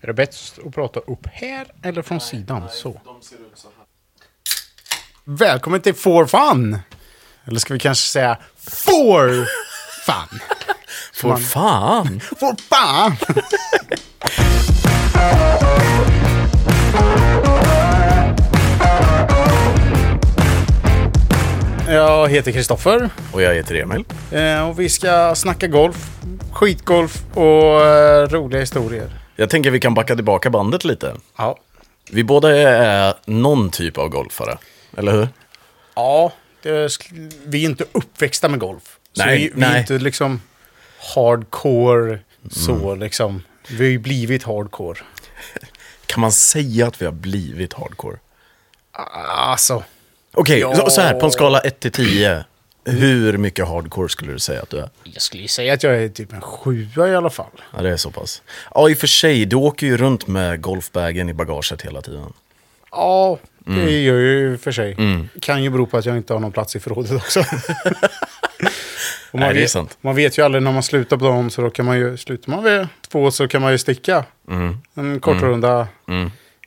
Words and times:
Är 0.00 0.06
det 0.06 0.12
bäst 0.14 0.58
att 0.66 0.74
prata 0.74 1.00
upp 1.00 1.26
här 1.26 1.66
eller 1.82 2.02
från 2.02 2.20
sidan? 2.20 2.68
så. 2.70 3.00
De 3.04 3.22
ser 3.22 3.36
ut 3.36 3.52
så 3.54 3.68
här. 3.76 3.86
Välkommen 5.24 5.80
till 5.80 5.94
For 5.94 6.26
Fun! 6.26 6.78
Eller 7.44 7.60
ska 7.60 7.74
vi 7.74 7.80
kanske 7.80 8.06
säga 8.08 8.38
For 8.56 9.46
Fun? 10.06 10.40
För 11.12 11.36
fan! 11.52 12.20
For 12.20 12.56
Fun! 12.56 13.16
Jag 21.88 22.28
heter 22.28 22.52
Kristoffer 22.52 23.10
Och 23.32 23.42
jag 23.42 23.54
heter 23.54 23.74
Emil. 23.74 24.04
eh, 24.32 24.68
och 24.68 24.80
vi 24.80 24.88
ska 24.88 25.34
snacka 25.34 25.66
golf, 25.66 26.10
skitgolf 26.52 27.22
och 27.34 27.86
eh, 27.86 28.28
roliga 28.28 28.60
historier. 28.60 29.19
Jag 29.40 29.50
tänker 29.50 29.70
vi 29.70 29.80
kan 29.80 29.94
backa 29.94 30.14
tillbaka 30.14 30.50
bandet 30.50 30.84
lite. 30.84 31.14
Ja. 31.36 31.58
Vi 32.10 32.24
båda 32.24 32.56
är 32.58 33.14
någon 33.24 33.70
typ 33.70 33.98
av 33.98 34.08
golfare, 34.08 34.58
eller 34.96 35.12
hur? 35.12 35.28
Ja, 35.94 36.32
sk- 36.62 37.32
vi 37.44 37.64
är 37.64 37.68
inte 37.68 37.84
uppväxta 37.92 38.48
med 38.48 38.60
golf. 38.60 38.98
Så 39.12 39.24
Nej, 39.24 39.38
vi, 39.38 39.48
vi 39.54 39.60
nej. 39.60 39.74
är 39.74 39.78
inte 39.78 39.98
liksom 39.98 40.40
hardcore 41.14 42.18
så 42.50 42.94
liksom. 42.94 43.42
Vi 43.68 43.76
har 43.76 43.90
ju 43.90 43.98
blivit 43.98 44.42
hardcore. 44.42 44.98
Kan 46.06 46.20
man 46.20 46.32
säga 46.32 46.86
att 46.86 47.02
vi 47.02 47.04
har 47.06 47.12
blivit 47.12 47.72
hardcore? 47.72 48.16
Alltså, 48.92 49.82
Okej, 50.34 50.58
Ja. 50.60 50.76
så, 50.76 50.90
så 50.90 51.00
här 51.00 51.20
på 51.20 51.26
en 51.26 51.32
skala 51.32 51.60
1 51.60 51.80
till 51.80 51.92
10. 51.92 52.44
Hur 52.84 53.36
mycket 53.38 53.68
hardcore 53.68 54.08
skulle 54.08 54.32
du 54.32 54.38
säga 54.38 54.62
att 54.62 54.70
du 54.70 54.78
är? 54.78 54.88
jag 55.04 55.22
skulle 55.22 55.42
ju 55.42 55.48
säga 55.48 55.74
att 55.74 55.82
jag 55.82 56.02
är 56.02 56.08
typ 56.08 56.32
en 56.32 56.40
sjua 56.40 57.08
i 57.08 57.14
alla 57.16 57.30
fall. 57.30 57.50
Ja, 57.76 57.82
det 57.82 57.90
är 57.90 57.96
så 57.96 58.10
pass. 58.10 58.42
Ja, 58.74 58.90
i 58.90 58.94
och 58.94 58.98
för 58.98 59.06
sig, 59.06 59.46
du 59.46 59.56
åker 59.56 59.86
ju 59.86 59.96
runt 59.96 60.26
med 60.26 60.60
golfbagen 60.60 61.28
i 61.28 61.32
bagaget 61.34 61.82
hela 61.82 62.02
tiden. 62.02 62.32
Ja, 62.90 63.38
det 63.58 63.70
Mm. 63.72 64.02
gör 64.02 64.14
jag 64.14 64.22
ju 64.40 64.58
för 64.58 64.72
sig. 64.72 64.96
Kan 65.40 65.62
ju 65.62 65.70
bero 65.70 65.86
på 65.86 65.96
att 65.98 66.06
jag 66.06 66.16
inte 66.16 66.32
har 66.32 66.40
någon 66.40 66.52
plats 66.52 66.76
i 66.76 66.80
förrådet 66.80 67.12
också. 67.12 67.44
Man, 69.32 69.40
Nej, 69.40 69.54
vet, 69.54 69.98
man 70.00 70.16
vet 70.16 70.38
ju 70.38 70.42
aldrig 70.44 70.62
när 70.62 70.72
man 70.72 70.82
slutar 70.82 71.16
på 71.16 71.24
dem 71.24 71.50
så 71.50 71.62
då 71.62 71.70
kan 71.70 71.86
man 71.86 71.98
ju, 71.98 72.16
slutar 72.16 72.50
man 72.50 72.64
vid 72.64 72.86
två 73.08 73.30
så 73.30 73.48
kan 73.48 73.62
man 73.62 73.72
ju 73.72 73.78
sticka 73.78 74.24
Mm. 74.48 74.78
en 74.94 75.20
kort 75.20 75.42
runda 75.42 75.88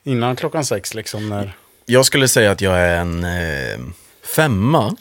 innan 0.04 0.36
klockan 0.36 0.64
sex 0.64 0.94
liksom. 0.94 1.28
När, 1.28 1.56
Jag 1.86 2.06
skulle 2.06 2.28
säga 2.28 2.50
att 2.50 2.60
jag 2.60 2.78
är 2.78 2.96
en 2.96 3.24
eh, 3.24 3.78
femma 4.36 4.96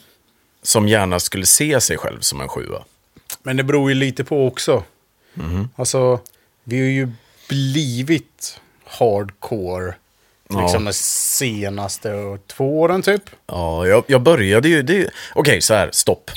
som 0.63 0.87
gärna 0.87 1.19
skulle 1.19 1.45
se 1.45 1.81
sig 1.81 1.97
själv 1.97 2.19
som 2.19 2.41
en 2.41 2.47
sjua. 2.49 2.83
Men 3.43 3.57
det 3.57 3.63
beror 3.63 3.89
ju 3.91 3.95
lite 3.95 4.23
på 4.23 4.47
också. 4.47 4.83
Mhm. 5.33 5.69
Alltså, 5.75 6.19
vi 6.63 6.79
har 6.79 6.87
ju 6.87 7.11
blivit 7.49 8.59
hardcore. 8.85 9.95
Liksom 10.49 10.83
Ja. 10.85 10.89
de 10.89 10.93
senaste 10.93 12.37
två 12.47 12.81
åren 12.81 13.01
typ. 13.01 13.23
Ja, 13.47 13.87
jag, 13.87 14.03
jag 14.07 14.21
började 14.21 14.69
ju... 14.69 14.81
det- 14.81 15.09
Okej, 15.35 15.61
så 15.61 15.73
här, 15.73 15.89
stopp. 15.93 16.31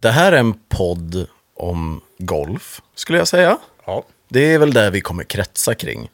Det 0.00 0.10
här 0.10 0.32
är 0.32 0.36
en 0.36 0.54
podd 0.68 1.26
om 1.54 2.00
golf, 2.18 2.80
skulle 2.94 3.18
jag 3.18 3.28
säga. 3.28 3.58
Ja. 3.84 4.02
Det 4.28 4.52
är 4.54 4.58
väl 4.58 4.72
där 4.72 4.90
vi 4.90 5.00
kommer 5.00 5.24
kretsa 5.24 5.74
kring. 5.74 6.10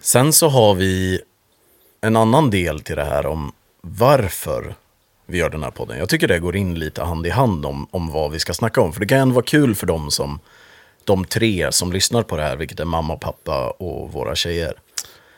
Sen 0.00 0.32
så 0.32 0.48
har 0.48 0.74
vi 0.74 1.20
en 2.00 2.16
annan 2.16 2.50
del 2.50 2.80
till 2.80 2.96
det 2.96 3.04
här 3.04 3.26
om 3.26 3.52
varför 3.80 4.74
vi 5.26 5.38
gör 5.38 5.50
den 5.50 5.62
här 5.62 5.70
podden. 5.70 5.98
Jag 5.98 6.08
tycker 6.08 6.28
det 6.28 6.38
går 6.38 6.56
in 6.56 6.74
lite 6.78 7.02
hand 7.02 7.26
i 7.26 7.30
hand 7.30 7.66
om, 7.66 7.86
om 7.90 8.08
vad 8.10 8.30
vi 8.30 8.38
ska 8.38 8.54
snacka 8.54 8.80
om. 8.80 8.92
För 8.92 9.00
det 9.00 9.06
kan 9.06 9.18
ändå 9.18 9.34
vara 9.34 9.44
kul 9.44 9.74
för 9.74 9.86
dem 9.86 10.10
som, 10.10 10.38
de 11.04 11.24
tre 11.24 11.72
som 11.72 11.92
lyssnar 11.92 12.22
på 12.22 12.36
det 12.36 12.42
här, 12.42 12.56
vilket 12.56 12.80
är 12.80 12.84
mamma, 12.84 13.16
pappa 13.16 13.70
och 13.70 14.12
våra 14.12 14.34
tjejer. 14.34 14.74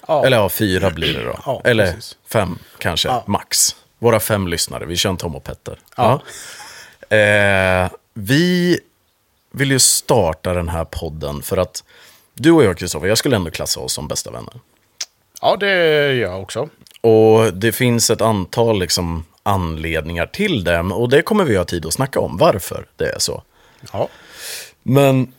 Ja. 0.09 0.27
Eller 0.27 0.37
ja, 0.37 0.49
fyra 0.49 0.91
blir 0.91 1.15
det 1.19 1.25
då. 1.25 1.39
Ja, 1.47 1.61
Eller 1.65 1.93
precis. 1.93 2.17
fem 2.27 2.59
kanske, 2.79 3.09
Ja. 3.09 3.25
max. 3.27 3.77
Våra 3.99 4.21
fem 4.21 4.49
lyssnare, 4.49 4.87
vi 4.87 4.97
kör 4.97 5.11
en 5.11 5.17
Tom 5.17 5.37
och 5.37 5.45
Petter. 5.45 5.79
Ja. 5.97 6.21
Eh, 7.17 7.91
vi 8.15 8.79
vill 9.53 9.71
ju 9.71 9.79
starta 9.79 10.55
den 10.55 10.69
här 10.69 10.85
podden 10.85 11.43
för 11.43 11.57
att 11.57 11.85
du 12.35 12.51
och 12.53 12.65
jag, 12.65 12.79
Kristoffer, 12.79 13.07
jag 13.07 13.19
skulle 13.19 13.37
ändå 13.37 13.51
klassa 13.51 13.81
oss 13.81 13.93
som 13.93 14.09
bästa 14.09 14.31
vänner. 14.31 14.53
ja, 15.41 15.57
det 15.57 15.67
gör 16.15 16.31
jag 16.31 16.43
också. 16.43 16.69
Och 17.01 17.55
det 17.55 17.73
finns 17.73 18.11
ett 18.11 18.21
antal 18.21 18.79
liksom, 18.79 19.25
anledningar 19.49 20.27
till 20.27 20.65
det, 20.65 20.81
och 20.81 21.09
det 21.09 21.23
kommer 21.23 21.45
vi 21.45 21.57
ha 21.57 21.65
tid 21.65 21.87
att 21.87 21.93
snacka 21.93 22.21
om, 22.21 22.37
varför 22.37 22.87
det 22.97 23.05
är 23.05 23.19
så. 23.19 23.43
Ja. 23.93 24.09
Men 24.83 25.33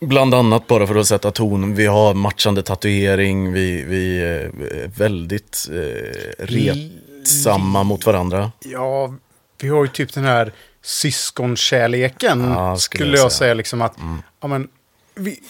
bland 0.00 0.34
annat 0.34 0.66
bara 0.66 0.86
för 0.86 0.94
att 0.94 1.06
sätta 1.06 1.30
ton, 1.30 1.74
vi 1.74 1.86
har 1.86 2.14
matchande 2.14 2.62
tatuering, 2.62 3.52
vi, 3.52 3.84
vi 3.84 4.20
är 4.22 4.50
väldigt 4.98 5.68
eh, 5.70 6.44
retsamma 6.44 7.82
mot 7.82 8.06
varandra. 8.06 8.52
ja, 8.64 9.14
vi 9.60 9.68
har 9.68 9.84
ju 9.84 9.88
typ 9.88 10.14
den 10.14 10.24
här 10.24 10.52
syskonkärleken. 10.82 12.40
Ja, 12.50 12.76
skulle 12.76 12.98
skulle 13.00 13.16
jag, 13.16 13.24
jag 13.24 13.32
säga 13.32 13.54
liksom 13.54 13.82
att, 13.82 13.96
ja 14.40 14.48
men, 14.48 14.68
vi 15.14 15.40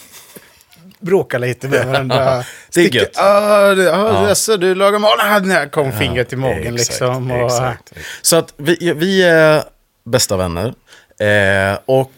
bråkar 0.99 1.39
lite 1.39 1.67
med 1.67 1.85
varandra. 1.87 2.43
Det 2.73 2.81
är 2.81 2.95
gött. 2.95 3.17
Ah, 3.17 3.67
det- 3.75 3.95
ah, 3.95 4.27
jaså, 4.29 4.57
du 4.57 4.75
lagar 4.75 4.99
mat? 4.99 5.11
Ah, 5.19 5.39
När 5.39 5.69
kom 5.69 5.91
fingret 5.91 6.33
i 6.33 6.35
magen 6.35 6.73
Exakt, 6.75 6.89
liksom. 6.89 7.31
Och, 7.31 7.45
exakt. 7.45 7.93
Så 8.21 8.35
att 8.35 8.53
vi, 8.57 8.93
vi 8.95 9.23
är 9.23 9.63
bästa 10.03 10.37
vänner. 10.37 10.73
Eh, 11.19 11.79
och 11.85 12.11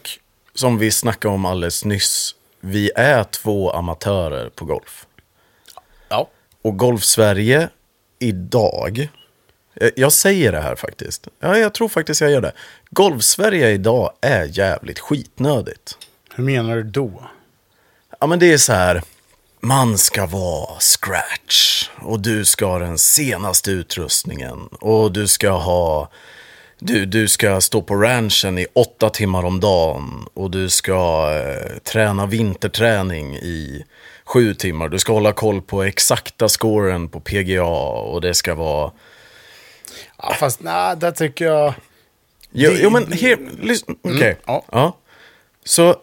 som 0.55 0.77
vi 0.77 0.91
snackade 0.91 1.33
om 1.33 1.45
alldeles 1.45 1.85
nyss, 1.85 2.35
vi 2.61 2.91
är 2.95 3.23
två 3.23 3.71
amatörer 3.71 4.49
på 4.49 4.65
golf. 4.65 5.05
Ja. 6.09 6.29
Och 6.61 6.77
Golf-Sverige 6.77 7.69
idag, 8.19 9.09
eh, 9.75 9.89
jag 9.95 10.11
säger 10.13 10.51
det 10.51 10.61
här 10.61 10.75
faktiskt, 10.75 11.27
ja, 11.39 11.57
jag 11.57 11.73
tror 11.73 11.89
faktiskt 11.89 12.21
jag 12.21 12.31
gör 12.31 12.41
det. 12.41 12.51
Golf-Sverige 12.89 13.69
idag 13.69 14.11
är 14.21 14.45
jävligt 14.57 14.99
skitnödigt. 14.99 15.97
Hur 16.35 16.43
menar 16.43 16.75
du 16.75 16.83
då? 16.83 17.23
Ja 18.19 18.27
men 18.27 18.39
det 18.39 18.53
är 18.53 18.57
så 18.57 18.73
här, 18.73 19.01
man 19.61 19.97
ska 19.97 20.25
vara 20.25 20.79
scratch 20.79 21.89
och 22.01 22.19
du 22.19 22.45
ska 22.45 22.65
ha 22.65 22.79
den 22.79 22.97
senaste 22.97 23.71
utrustningen 23.71 24.67
och 24.81 25.11
du 25.11 25.27
ska 25.27 25.49
ha, 25.51 26.09
du, 26.79 27.05
du 27.05 27.27
ska 27.27 27.61
stå 27.61 27.81
på 27.81 27.95
ranchen 27.95 28.57
i 28.59 28.67
åtta 28.73 29.09
timmar 29.09 29.43
om 29.45 29.59
dagen 29.59 30.25
och 30.33 30.51
du 30.51 30.69
ska 30.69 31.31
eh, 31.37 31.77
träna 31.77 32.25
vinterträning 32.25 33.35
i 33.35 33.83
sju 34.25 34.53
timmar. 34.53 34.89
Du 34.89 34.99
ska 34.99 35.13
hålla 35.13 35.33
koll 35.33 35.61
på 35.61 35.83
exakta 35.83 36.47
scoren 36.49 37.09
på 37.09 37.19
PGA 37.19 37.63
och 37.63 38.21
det 38.21 38.33
ska 38.33 38.55
vara... 38.55 38.91
Ja, 40.17 40.33
fast 40.33 40.59
nej, 40.61 40.95
där 40.97 41.11
tycker 41.11 41.45
jag... 41.45 41.73
Jo, 42.51 42.71
Det- 42.71 42.79
jo 42.81 42.89
men 42.89 43.11
här, 43.11 43.37
lyssna, 43.61 43.95
okej. 44.03 44.37
ja. 44.45 44.63
ja. 44.71 44.97
Så 45.65 45.95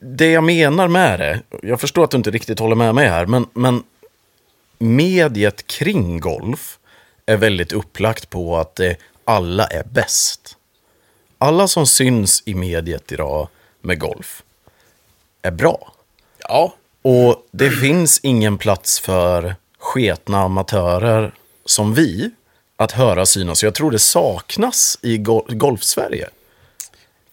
det, 0.00 0.30
jag 0.30 0.44
menar 0.44 0.88
med 0.88 1.20
det, 1.20 1.42
jag 1.62 1.80
förstår 1.80 2.04
att 2.04 2.10
du 2.10 2.16
inte 2.16 2.30
riktigt 2.30 2.58
håller 2.58 2.76
med 2.76 2.94
mig 2.94 3.08
här, 3.08 3.26
men, 3.26 3.46
men 3.52 3.82
mediet 4.78 5.66
kring 5.66 6.20
golf 6.20 6.78
är 7.26 7.36
väldigt 7.36 7.72
upplagt 7.72 8.30
på 8.30 8.56
att 8.56 8.80
eh, 8.80 8.92
alla 9.24 9.66
är 9.66 9.84
bäst. 9.84 10.56
Alla 11.38 11.68
som 11.68 11.86
syns 11.86 12.42
i 12.46 12.54
mediet 12.54 13.12
idag 13.12 13.48
med 13.80 13.98
golf 14.00 14.42
är 15.42 15.50
bra. 15.50 15.92
Ja. 16.38 16.74
Och 17.02 17.46
det 17.50 17.70
finns 17.70 18.20
ingen 18.22 18.58
plats 18.58 19.00
för 19.00 19.54
sketna 19.78 20.42
amatörer 20.42 21.34
som 21.64 21.94
vi 21.94 22.30
att 22.76 22.92
höra 22.92 23.26
synas. 23.26 23.62
Jag 23.62 23.74
tror 23.74 23.90
det 23.90 23.98
saknas 23.98 24.98
i 25.02 25.18
go- 25.18 25.46
golf-Sverige. 25.48 26.28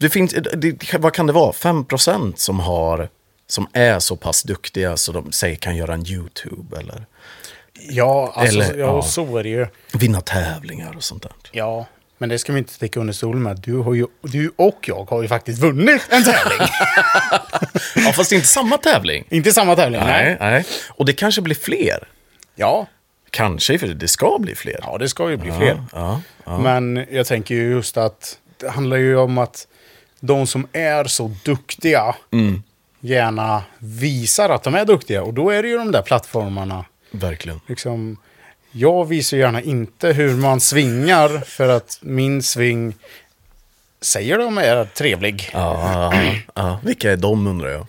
Det 0.01 0.09
finns, 0.09 0.35
det, 0.53 0.94
vad 1.00 1.13
kan 1.13 1.28
det 1.28 1.34
vara, 1.34 1.51
5% 1.51 2.34
som 2.35 2.59
har 2.59 3.09
som 3.47 3.67
är 3.73 4.00
så 4.00 4.16
pass 4.16 4.44
duktiga 4.44 4.97
så 4.97 5.12
de 5.12 5.31
säger 5.31 5.56
kan 5.56 5.75
göra 5.75 5.94
en 5.94 6.07
YouTube 6.07 6.78
eller 6.79 7.06
Ja, 7.89 8.33
alltså, 8.36 8.59
Eller, 8.59 8.77
ja, 8.80 8.86
ja. 8.86 9.01
så 9.01 9.38
är 9.38 9.44
det 9.44 9.50
ju. 9.50 9.68
vinna 9.94 10.21
tävlingar 10.21 10.95
och 10.95 11.03
sånt 11.03 11.24
där. 11.24 11.31
Ja, 11.51 11.86
men 12.18 12.30
det 12.30 12.39
ska 12.39 12.53
vi 12.53 12.59
inte 12.59 12.74
sticka 12.74 13.00
under 13.00 13.13
stol 13.13 13.36
med. 13.36 13.59
Du, 13.59 13.75
har 13.77 13.94
ju, 13.94 14.07
du 14.21 14.51
och 14.56 14.80
jag 14.88 15.09
har 15.09 15.21
ju 15.21 15.27
faktiskt 15.27 15.59
vunnit 15.62 16.01
en 16.09 16.24
tävling. 16.24 16.59
Ja, 17.95 18.13
fast 18.13 18.31
inte 18.31 18.47
samma 18.47 18.77
tävling. 18.77 19.25
inte 19.30 19.51
samma 19.51 19.75
tävling, 19.75 20.01
Nej, 20.01 20.38
nej. 20.39 20.65
Och 20.89 21.06
det 21.06 21.13
kanske 21.13 21.42
blir 21.42 21.56
fler. 21.56 22.07
Ja, 22.56 22.88
Kanske, 23.30 23.80
för 23.80 23.88
det 23.88 24.07
ska 24.07 24.38
bli 24.39 24.56
fler. 24.56 24.80
ja, 24.83 24.97
det 24.97 25.09
ska 25.09 25.30
ju 25.30 25.38
bli 25.38 25.51
fler. 25.51 25.83
Ja, 25.94 26.21
ja. 26.45 26.57
Men 26.57 27.06
jag 27.12 27.25
tänker 27.25 27.56
ju 27.56 27.71
just 27.71 27.97
att 27.97 28.38
det 28.57 28.69
handlar 28.69 28.97
ju 28.97 29.18
om 29.18 29.38
att 29.38 29.68
de 30.21 30.47
som 30.47 30.68
är 30.73 31.03
så 31.03 31.31
duktiga 31.44 32.15
Mm. 32.31 32.63
gärna 33.00 33.63
visar 33.77 34.50
att 34.50 34.63
de 34.63 34.75
är 34.75 34.85
duktiga. 34.85 35.23
Och 35.23 35.33
då 35.33 35.50
är 35.50 35.63
det 35.63 35.69
ju 35.69 35.77
de 35.77 35.91
där 35.91 36.01
plattformarna. 36.01 36.85
Verkligen. 37.12 37.59
Liksom, 37.68 38.18
jag 38.71 39.06
visar 39.06 39.38
gärna 39.38 39.62
inte 39.62 40.07
hur 40.13 40.33
man 40.35 40.59
svingar 40.59 41.39
för 41.45 41.68
att 41.69 42.00
min 42.01 42.44
sving 42.44 42.94
säger 44.01 44.38
de 44.38 44.57
är 44.57 44.85
trevlig. 44.85 45.50
Ja, 45.53 46.12
ja, 46.13 46.33
ja. 46.56 46.79
Vilka 46.83 47.12
är 47.12 47.18
de 47.18 47.47
undrar 47.47 47.69
jag? 47.69 47.88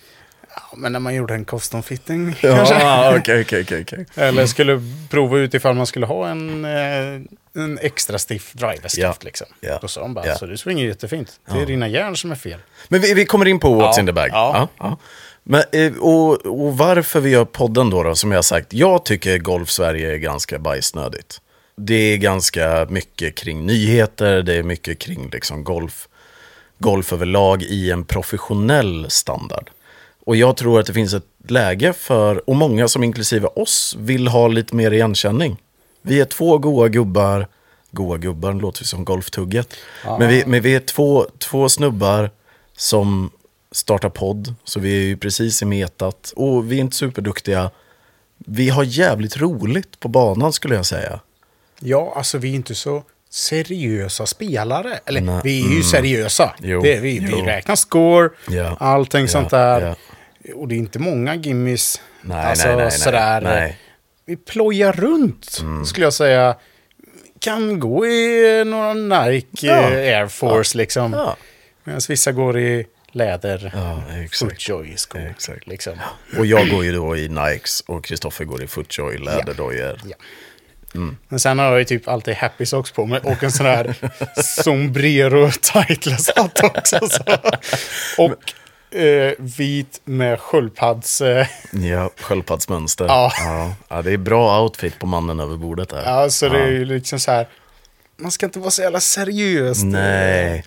Men 0.76 0.92
när 0.92 1.00
man 1.00 1.14
gjorde 1.14 1.34
en 1.34 1.44
custom 1.44 1.82
fitting 1.82 2.34
kanske. 2.40 2.74
Ja, 2.74 3.16
okej, 3.18 3.40
okej, 3.42 3.62
okej, 3.62 3.82
okej. 3.82 4.06
Eller 4.14 4.46
skulle 4.46 4.82
prova 5.10 5.38
ut 5.38 5.54
ifall 5.54 5.74
man 5.74 5.86
skulle 5.86 6.06
ha 6.06 6.28
en, 6.28 6.64
eh, 6.64 7.20
en 7.62 7.78
extra 7.82 8.18
stiff 8.18 8.52
driverskaft 8.52 8.96
Ja. 9.22 9.24
liksom. 9.26 9.46
Ja. 9.60 9.78
Då 9.82 9.88
sa 9.88 10.00
de 10.00 10.14
bara, 10.14 10.26
Ja. 10.26 10.34
så 10.36 10.46
du 10.46 10.56
springer 10.56 10.84
jättefint. 10.86 11.40
Det 11.52 11.58
är 11.62 11.66
dina 11.66 11.88
järn 11.88 12.16
som 12.16 12.30
är 12.30 12.34
fel. 12.36 12.58
Men 12.88 13.00
vi, 13.00 13.14
vi 13.14 13.24
kommer 13.26 13.48
in 13.48 13.58
på 13.60 13.68
What's 13.82 13.92
Ja, 13.94 14.00
in 14.00 14.06
the 14.06 14.12
bag. 14.12 14.28
ja. 14.32 14.68
ja. 14.78 14.98
Men, 15.44 15.62
eh, 15.72 15.92
och, 15.92 16.46
och 16.46 16.78
varför 16.78 17.20
vi 17.20 17.30
gör 17.30 17.44
podden 17.44 17.90
då, 17.90 18.02
då, 18.02 18.14
som 18.14 18.32
jag 18.32 18.44
sagt. 18.44 18.72
Jag 18.72 19.04
tycker 19.04 19.38
Golf-Sverige 19.38 20.12
är 20.12 20.16
ganska 20.16 20.58
bajsnödigt. 20.58 21.40
Det 21.76 21.94
är 21.94 22.16
ganska 22.16 22.86
mycket 22.90 23.34
kring 23.34 23.66
nyheter, 23.66 24.42
det 24.42 24.54
är 24.54 24.62
mycket 24.62 24.98
kring 24.98 25.30
liksom 25.32 25.64
golf, 25.64 26.08
golf 26.78 27.12
överlag 27.12 27.62
i 27.62 27.90
en 27.90 28.04
professionell 28.04 29.06
standard. 29.10 29.70
Och 30.26 30.36
jag 30.36 30.56
tror 30.56 30.80
att 30.80 30.86
det 30.86 30.92
finns 30.92 31.14
ett 31.14 31.26
läge 31.48 31.92
för, 31.92 32.50
och 32.50 32.56
många 32.56 32.88
som 32.88 33.04
inklusive 33.04 33.46
oss 33.46 33.96
vill 33.98 34.28
ha 34.28 34.48
lite 34.48 34.74
mer 34.76 34.90
igenkänning. 34.90 35.56
Vi 36.02 36.20
är 36.20 36.24
två 36.24 36.58
goa 36.58 36.88
gubbar, 36.88 37.46
goa 37.90 38.18
gubbar 38.18 38.52
låter 38.52 38.84
som 38.84 39.04
golftugget. 39.04 39.74
Men, 40.18 40.28
vi, 40.28 40.44
men 40.46 40.62
vi 40.62 40.74
är 40.74 40.80
två, 40.80 41.26
två 41.38 41.68
snubbar 41.68 42.30
som 42.76 43.30
startar 43.72 44.08
podd, 44.08 44.54
så 44.64 44.80
vi 44.80 44.96
är 44.98 45.02
ju 45.06 45.16
precis 45.16 45.62
i 45.62 45.64
metat. 45.64 46.32
Och 46.36 46.72
vi 46.72 46.76
är 46.76 46.80
inte 46.80 46.96
superduktiga. 46.96 47.70
Vi 48.38 48.68
har 48.68 48.84
jävligt 48.84 49.36
roligt 49.36 50.00
på 50.00 50.08
banan 50.08 50.52
skulle 50.52 50.74
jag 50.74 50.86
säga. 50.86 51.20
Ja, 51.80 52.12
alltså 52.16 52.38
vi 52.38 52.50
är 52.50 52.54
inte 52.54 52.74
så 52.74 53.02
seriösa 53.30 54.26
spelare. 54.26 54.98
Eller 55.06 55.20
Nej, 55.20 55.40
vi 55.44 55.64
är 55.72 55.76
ju 55.76 55.82
seriösa. 55.82 56.54
Jo, 56.58 56.80
det 56.82 57.00
vi. 57.00 57.18
Vi 57.18 57.30
jo. 57.30 57.44
räknar 57.46 57.76
score, 57.76 58.30
Ja, 58.50 58.76
allting 58.80 59.20
ja, 59.20 59.28
sånt 59.28 59.50
där. 59.50 59.80
ja. 59.80 59.94
Och 60.54 60.68
det 60.68 60.74
är 60.74 60.76
inte 60.76 60.98
många 60.98 61.34
gimmis. 61.34 62.00
Nej, 62.22 62.44
alltså, 62.46 62.66
nej, 62.68 62.76
nej, 62.76 62.90
sådär. 62.90 63.40
nej. 63.40 63.78
Vi 64.26 64.36
plojar 64.36 64.92
runt, 64.92 65.58
Mm. 65.60 65.84
skulle 65.86 66.06
jag 66.06 66.12
säga. 66.12 66.56
Kan 67.40 67.80
gå 67.80 68.06
i 68.06 68.62
några 68.66 68.94
Nike 68.94 69.66
Ja. 69.66 69.74
Air 69.86 70.26
Force 70.28 70.78
liksom. 70.78 71.12
Ja. 71.12 71.36
Medan 71.84 72.00
vissa 72.08 72.32
går 72.32 72.58
i 72.58 72.86
läder. 73.12 73.72
Ja. 73.74 74.02
Footjoy-skor. 74.32 75.20
Exakt. 75.30 75.66
Liksom. 75.66 75.92
Och 76.38 76.46
jag 76.46 76.68
går 76.70 76.84
ju 76.84 76.92
då 76.92 77.16
i 77.16 77.28
Nikes 77.28 77.80
och 77.86 78.04
Kristoffer 78.04 78.44
går 78.44 78.62
i 78.62 78.66
Footjoy 78.66 79.18
läderdojor. 79.18 80.00
Ja. 80.04 80.16
Men 81.28 81.40
sen 81.40 81.58
har 81.58 81.66
jag 81.66 81.78
ju 81.78 81.84
typ 81.84 82.08
alltid 82.08 82.34
happy 82.34 82.66
socks 82.66 82.92
på 82.92 83.06
mig 83.06 83.20
och 83.24 83.42
en 83.42 83.52
sån 83.52 83.66
här 83.66 83.94
sombrero 84.62 85.50
tightless 85.50 86.30
hatt 86.36 86.64
också. 86.64 86.98
Så. 87.08 87.22
Och 88.22 88.32
eh, 88.94 89.32
vit 89.38 90.00
med 90.04 90.40
sköldpadds... 90.40 91.20
Eh, 91.20 91.46
Ja, 91.72 92.10
sköldpaddsmönster. 92.20 93.04
Ja. 93.04 93.32
Ja. 93.44 93.74
ja, 93.88 94.02
det 94.02 94.12
är 94.12 94.16
bra 94.16 94.62
outfit 94.62 94.98
på 94.98 95.06
mannen 95.06 95.40
över 95.40 95.56
bordet 95.56 95.92
här. 95.92 96.02
ja, 96.04 96.30
så 96.30 96.48
det 96.48 96.58
är 96.58 96.70
ju 96.70 96.84
liksom 96.84 97.20
så 97.20 97.30
här... 97.30 97.48
Man 98.16 98.30
ska 98.30 98.46
inte 98.46 98.58
vara 98.58 98.70
så 98.70 98.82
jävla 98.82 99.00
seriös. 99.00 99.82
Nej. 99.82 100.64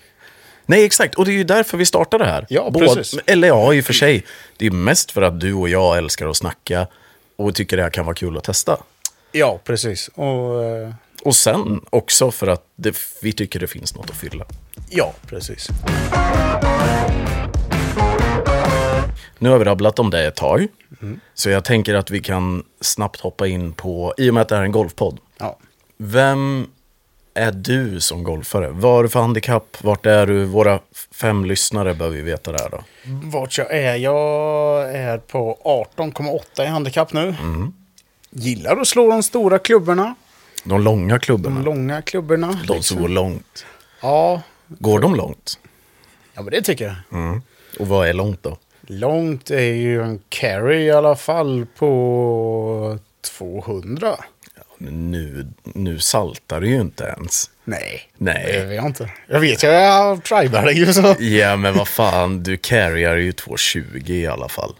Nej, 0.65 0.85
exakt. 0.85 1.15
Och 1.15 1.25
det 1.25 1.31
är 1.31 1.33
ju 1.37 1.43
därför 1.43 1.77
vi 1.77 1.85
startar 1.85 2.19
det 2.19 2.25
här. 2.25 2.45
Ja, 2.49 2.69
Både- 2.69 2.85
precis. 2.95 3.19
Eller 3.25 3.47
ja, 3.47 3.73
i 3.73 3.81
och 3.81 3.85
för 3.85 3.93
sig. 3.93 4.25
Det 4.57 4.65
är 4.65 4.71
mest 4.71 5.11
för 5.11 5.21
att 5.21 5.39
du 5.39 5.53
och 5.53 5.69
jag 5.69 5.97
älskar 5.97 6.27
att 6.27 6.37
snacka 6.37 6.87
och 7.35 7.55
tycker 7.55 7.77
det 7.77 7.83
här 7.83 7.89
kan 7.89 8.05
vara 8.05 8.15
kul 8.15 8.37
att 8.37 8.43
testa. 8.43 8.77
Ja, 9.31 9.59
precis. 9.63 10.07
Och... 10.07 10.63
Eh, 10.63 10.89
Och 11.23 11.35
sen 11.35 11.81
också 11.89 12.31
för 12.31 12.47
att 12.47 12.63
det, 12.75 12.95
vi 13.21 13.33
tycker 13.33 13.59
det 13.59 13.67
finns 13.67 13.95
något 13.95 14.09
att 14.09 14.15
fylla. 14.17 14.45
ja, 14.89 15.13
precis. 15.27 15.67
Nu 19.37 19.49
har 19.49 19.57
vi 19.57 19.65
rabblat 19.65 19.99
om 19.99 20.09
det 20.09 20.25
ett 20.27 20.35
tag. 20.35 20.67
Så 21.33 21.49
jag 21.49 21.65
tänker 21.65 21.93
att 21.93 22.11
vi 22.11 22.19
kan 22.19 22.63
snabbt 22.81 23.19
hoppa 23.21 23.47
in 23.47 23.73
på, 23.73 24.13
i 24.17 24.29
och 24.29 24.33
med 24.33 24.41
att 24.41 24.49
det 24.49 24.55
här 24.55 24.61
är 24.61 24.65
en 24.65 24.71
golfpodd. 24.71 25.19
Ja. 25.37 25.57
Vem 25.97 26.67
är 27.33 27.51
du 27.51 27.99
som 28.01 28.23
golfare? 28.23 28.69
Vad 28.71 28.91
har 28.93 29.03
du 29.03 29.09
för 29.09 29.19
handikapp? 29.19 29.77
Vart 29.83 30.05
är 30.05 30.25
du? 30.27 30.45
Våra 30.45 30.79
fem 31.11 31.45
lyssnare 31.45 31.93
behöver 31.93 32.17
vi 32.17 32.23
veta 32.23 32.51
det 32.51 32.61
här 32.61 32.69
då. 32.69 32.83
Vart 33.23 33.57
jag 33.57 33.71
är? 33.73 33.95
Jag 33.95 34.95
är 34.95 35.17
på 35.17 35.57
18,8 35.97 36.63
i 36.63 36.65
handikapp 36.67 37.13
nu. 37.13 37.35
Gillar 38.29 38.77
att 38.77 38.87
slå 38.87 39.09
de 39.09 39.23
stora 39.23 39.59
klubborna. 39.59 40.15
De 40.63 40.81
långa 40.81 41.19
klubborna. 41.19 41.55
De 41.55 41.65
långa 41.65 42.01
klubborna. 42.01 42.47
De 42.47 42.67
som 42.67 42.75
liksom. 42.75 43.01
går 43.01 43.09
långt. 43.09 43.65
Ja, 44.01 44.41
Går 44.67 44.99
de 44.99 45.15
långt? 45.15 45.59
ja, 46.33 46.41
men 46.41 46.51
det 46.51 46.61
tycker 46.61 46.85
jag. 46.85 47.19
Mm. 47.19 47.41
Och 47.79 47.87
vad 47.87 48.07
är 48.07 48.13
långt 48.13 48.43
då? 48.43 48.57
Långt 48.87 49.51
är 49.51 49.73
ju 49.73 50.01
en 50.01 50.19
carry 50.29 50.83
i 50.83 50.91
alla 50.91 51.15
fall 51.15 51.65
på 51.77 52.99
200. 53.37 54.15
Nu, 54.77 55.47
nu 55.63 55.99
saltar 55.99 56.61
du 56.61 56.67
ju 56.69 56.81
inte 56.81 57.03
ens. 57.03 57.49
Nej, 57.63 58.01
Nej. 58.17 58.49
det 58.53 58.65
vet 58.65 58.75
jag 58.75 58.85
inte. 58.85 59.09
Jag 59.27 59.39
vet 59.39 59.63
ju, 59.63 59.67
jag 59.67 60.23
tribar 60.23 60.69
ju 60.69 60.93
så. 60.93 61.15
Ja, 61.19 61.55
men 61.55 61.77
vad 61.77 61.87
fan, 61.87 62.43
du 62.43 62.57
carryar 62.57 63.15
ju 63.15 63.31
2,20 63.31 64.11
i 64.11 64.27
alla 64.27 64.49
fall. 64.49 64.75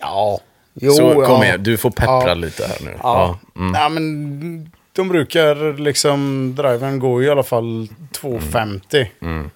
Ja, 0.00 0.40
jo, 0.74 0.92
Så 0.92 1.14
kom 1.14 1.22
ja. 1.22 1.44
igen, 1.44 1.62
du 1.62 1.76
får 1.76 1.90
peppra 1.90 2.28
Ja. 2.28 2.34
lite 2.34 2.66
här 2.66 2.78
nu. 2.80 2.94
Ja, 3.02 3.38
mm. 3.56 3.74
ja 3.74 3.88
men 3.88 4.70
de 4.92 5.08
brukar 5.08 5.78
liksom, 5.78 6.52
driven 6.56 6.98
går 6.98 7.22
ju 7.22 7.28
i 7.28 7.30
alla 7.30 7.42
fall 7.42 7.88
250. 8.12 9.10
Med, 9.18 9.30
carry. 9.30 9.50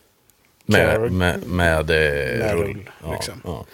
Med, 0.67 1.11
med, 1.47 1.91
eh, 1.91 2.39
Med 2.39 2.53
rull. 2.55 2.91
Ja, 3.03 3.13
liksom. 3.13 3.35
ja. 3.45 3.65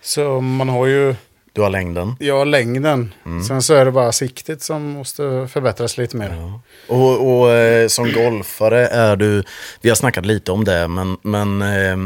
Så 0.00 0.40
man 0.40 0.68
har 0.68 0.86
ju, 0.86 1.14
Du 1.52 1.60
har 1.62 1.70
längden. 1.70 2.16
ja 2.20 2.44
längden. 2.44 3.14
Mm. 3.26 3.42
Sen 3.44 3.62
så 3.62 3.74
är 3.74 3.84
det 3.84 3.90
bara 3.90 4.12
siktet 4.12 4.62
som 4.62 4.82
måste 4.82 5.48
förbättras 5.52 5.98
lite 5.98 6.16
mer. 6.16 6.52
Och, 6.88 7.40
och 7.40 7.50
eh, 7.52 7.88
som 7.88 8.12
golfare 8.12 8.86
är 8.88 9.16
du, 9.16 9.42
vi 9.80 9.88
har 9.88 9.96
snackat 9.96 10.26
lite 10.26 10.52
om 10.52 10.64
det, 10.64 10.88
men, 10.88 11.16
men 11.22 11.62
eh, 11.62 11.96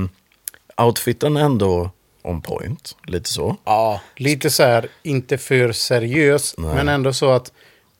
outfiten 0.86 1.36
är 1.36 1.40
ändå 1.44 1.90
on 2.22 2.42
point. 2.42 2.96
Lite 3.06 3.30
så. 3.30 3.56
Ja, 3.64 4.00
lite 4.16 4.50
så 4.50 4.62
här, 4.62 4.86
inte 5.02 5.38
för 5.38 5.72
seriös, 5.72 6.54
men 6.58 6.88
ändå 6.88 7.12
så 7.12 7.30
att 7.30 7.52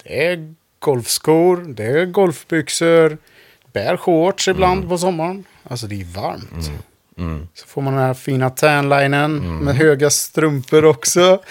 det 0.02 0.26
är 0.26 0.54
golfskor, 0.78 1.56
det 1.68 1.84
är 1.84 2.04
golfbyxor, 2.06 3.18
bär 3.72 3.96
shorts 3.96 4.48
ibland 4.48 4.78
Mm. 4.78 4.88
på 4.88 4.98
sommaren. 4.98 5.44
Alltså 5.68 5.86
det 5.86 6.00
är 6.00 6.04
varmt. 6.04 6.70
Så 7.54 7.66
får 7.66 7.82
man 7.82 7.94
den 7.94 8.02
här 8.02 8.14
fina 8.14 8.50
tanlinen 8.50 9.38
Mm. 9.38 9.58
med 9.58 9.76
höga 9.76 10.10
strumpor 10.10 10.84
också. 10.84 11.42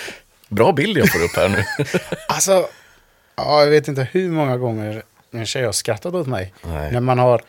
Bra 0.50 0.72
bild 0.72 0.98
jag 0.98 1.12
får 1.12 1.24
upp 1.24 1.36
här 1.36 1.50
nu. 1.50 1.64
Alltså, 2.28 2.68
ja, 3.36 3.64
jag 3.64 3.70
vet 3.70 3.88
inte 3.88 4.08
hur 4.12 4.30
många 4.30 4.58
gånger 4.58 5.04
en 5.32 5.46
tjej 5.46 5.66
har 5.66 5.72
skrattat 5.72 6.14
åt 6.14 6.28
mig. 6.28 6.54
Nej. 6.62 6.92
När 6.92 7.00
man 7.00 7.20
har 7.20 7.42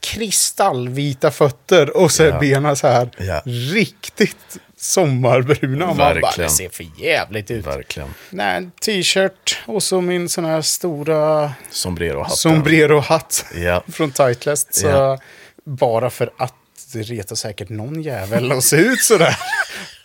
kristallvita 0.00 1.30
fötter 1.30 1.96
och 1.96 2.12
så 2.12 2.22
är 2.22 2.28
Ja. 2.28 2.38
benen 2.40 2.76
så 2.76 2.86
här 2.88 3.10
Ja. 3.18 3.42
riktigt 3.44 4.56
sommarbruna. 4.76 5.84
Och 5.88 5.96
Man 5.96 6.20
bara, 6.20 6.30
det 6.36 6.48
ser 6.48 6.68
för 6.68 6.86
jävligt 6.98 7.50
ut. 7.50 7.66
Verkligen. 7.66 8.08
Nej, 8.30 8.56
en 8.56 8.70
t-shirt 8.70 9.58
och 9.66 9.82
så 9.82 10.00
min 10.00 10.28
sån 10.28 10.44
här 10.44 10.62
stora 10.62 11.52
sombrero-hatt 11.70 13.44
Ja. 13.54 13.82
från 13.92 14.10
Titleist. 14.10 14.74
Så. 14.74 15.18
Bara 15.64 16.10
för 16.10 16.32
att 16.36 16.54
det 16.92 17.02
retar 17.02 17.36
säkert 17.36 17.68
någon 17.68 18.02
jävel 18.02 18.52
att 18.52 18.64
se 18.64 18.76
ut 18.76 19.02
sådär. 19.02 19.36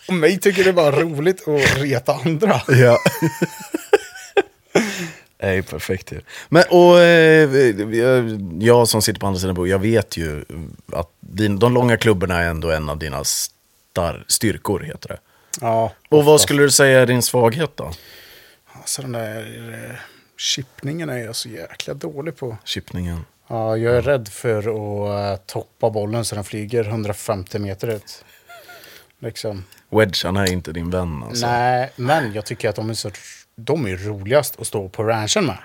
Och 0.08 0.14
mig 0.14 0.40
tycker 0.40 0.64
det 0.64 0.70
är 0.70 0.74
bara 0.74 0.92
roligt 1.02 1.48
att 1.48 1.78
reta 1.78 2.14
andra. 2.14 2.62
Ja. 2.68 2.98
Nej, 5.42 5.62
perfekt 5.64 6.12
ju. 6.12 6.22
Men, 6.50 6.64
och 6.70 7.00
eh, 7.00 7.50
jag- 7.98 8.54
jag 8.64 8.88
som 8.88 9.02
sitter 9.02 9.20
på 9.20 9.28
andra 9.28 9.40
sidan 9.40 9.56
bordet, 9.56 9.72
jag 9.72 9.80
vet 9.80 10.18
ju 10.18 10.46
att 10.94 11.10
din, 11.20 11.60
de 11.60 11.74
långa 11.74 11.98
klubborna 11.98 12.42
är 12.44 12.48
ändå 12.50 12.72
en 12.72 12.90
av 12.90 12.98
dina 12.98 13.24
star, 13.24 14.26
styrkor, 14.28 14.80
heter 14.80 15.10
det. 15.10 15.18
Ja, 15.62 15.94
Och 16.10 16.26
vad 16.26 16.42
skulle 16.42 16.64
du 16.64 16.72
säga 16.72 17.00
är 17.02 17.06
din 17.06 17.22
svaghet 17.22 17.72
då? 17.78 17.92
alltså 18.74 19.02
den 19.02 19.12
där 19.12 19.74
eh, 19.90 19.96
chippningen 20.38 21.10
är 21.10 21.18
jag 21.18 21.36
så 21.36 21.50
jäkla 21.50 21.94
dålig 21.94 22.38
på. 22.38 22.58
Chippningen. 22.66 23.26
Ja, 23.48 23.77
jag 23.77 23.96
är 23.98 24.01
rädd 24.01 24.27
för 24.27 24.58
att 24.58 25.39
eh, 25.39 25.46
toppa 25.46 25.89
bollen 25.89 26.25
så 26.25 26.36
den 26.36 26.44
flyger 26.44 26.84
150 26.88 27.60
meter 27.60 27.88
ut. 27.88 28.24
Liksom. 29.20 29.63
Wedgarna 29.89 30.44
är 30.48 30.51
inte 30.51 30.72
din 30.72 30.89
vän 30.89 31.24
alltså. 31.24 31.46
Nej, 31.48 31.92
men 31.96 32.34
jag 32.34 32.46
tycker 32.46 32.70
att 32.70 32.75
de 32.75 32.89
är 32.89 32.94
så 32.94 33.12
de 33.56 33.86
är 33.86 33.96
roligast 33.98 34.60
att 34.62 34.68
stå 34.68 34.89
på 34.89 35.04
ranchen 35.04 35.46
med. 35.46 35.58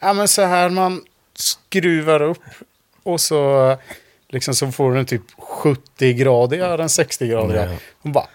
Ja, 0.00 0.12
men 0.12 0.28
så 0.28 0.42
här 0.42 0.70
man 0.70 1.04
skruvar 1.34 2.22
upp 2.22 2.42
och 3.02 3.20
så 3.20 3.76
liksom 4.28 4.54
så 4.54 4.72
får 4.72 4.94
den 4.94 5.06
typ 5.06 5.22
70-gradiga, 5.38 6.76
den 6.76 6.88
60-gradiga. 6.88 7.64
Ja. 7.72 7.76
Och 8.02 8.10
bara 8.10 8.26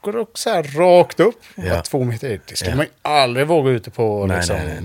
går 0.00 0.16
upp 0.16 0.38
så 0.38 0.50
här 0.50 0.62
rakt 0.62 1.20
upp. 1.20 1.40
Ja. 1.54 1.82
Två 1.82 2.04
meter. 2.04 2.40
Det 2.48 2.56
skulle 2.56 2.70
Ja. 2.70 2.76
man 2.76 2.86
ju 2.86 2.92
aldrig 3.02 3.46
våga 3.46 3.70
ute 3.70 3.90
på, 3.90 4.26
Nej, 4.26 4.36
liksom, 4.36 4.56
nej. 4.56 4.82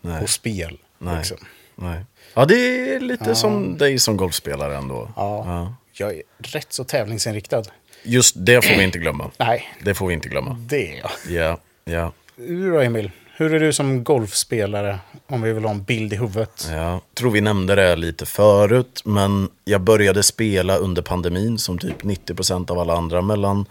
Nej. 0.00 0.20
på 0.20 0.26
spel. 0.26 0.78
Nej. 0.98 1.16
Liksom. 1.16 1.36
Nej. 1.74 2.04
Ja, 2.34 2.44
det 2.44 2.94
är 2.94 3.00
lite 3.00 3.34
som 3.34 3.78
dig 3.78 3.98
som 3.98 4.16
golfspelare 4.16 4.76
ändå. 4.76 5.10
Ja. 5.16 5.74
Jag 5.92 6.14
är 6.14 6.22
rätt 6.38 6.72
så 6.72 6.84
tävlingsinriktad. 6.84 7.62
Just 8.02 8.34
det 8.38 8.64
får 8.64 8.76
vi 8.76 8.84
inte 8.84 8.98
glömma. 8.98 9.30
Nej, 9.38 9.68
Det 9.84 9.94
får 9.94 10.06
vi 10.06 10.14
inte 10.14 10.28
glömma. 10.28 10.56
det 10.60 10.92
är 10.92 10.98
jag. 10.98 11.10
Ja, 11.28 11.58
ja. 11.84 12.12
Du 12.36 12.70
då 12.72 12.80
Emil? 12.80 13.10
Hur 13.36 13.54
är 13.54 13.60
du 13.60 13.72
som 13.72 14.04
golfspelare? 14.04 14.98
Om 15.26 15.42
vi 15.42 15.52
vill 15.52 15.64
ha 15.64 15.70
en 15.70 15.82
bild 15.82 16.12
i 16.12 16.16
huvudet. 16.16 16.68
Jag 16.70 17.00
tror 17.14 17.30
vi 17.30 17.40
nämnde 17.40 17.74
det 17.74 17.96
lite 17.96 18.26
förut, 18.26 19.02
men 19.04 19.48
jag 19.64 19.80
började 19.80 20.22
spela 20.22 20.76
under 20.76 21.02
pandemin 21.02 21.58
som 21.58 21.78
typ 21.78 22.02
90% 22.02 22.70
av 22.70 22.78
alla 22.78 22.94
andra 22.96 23.22
mellan 23.22 23.66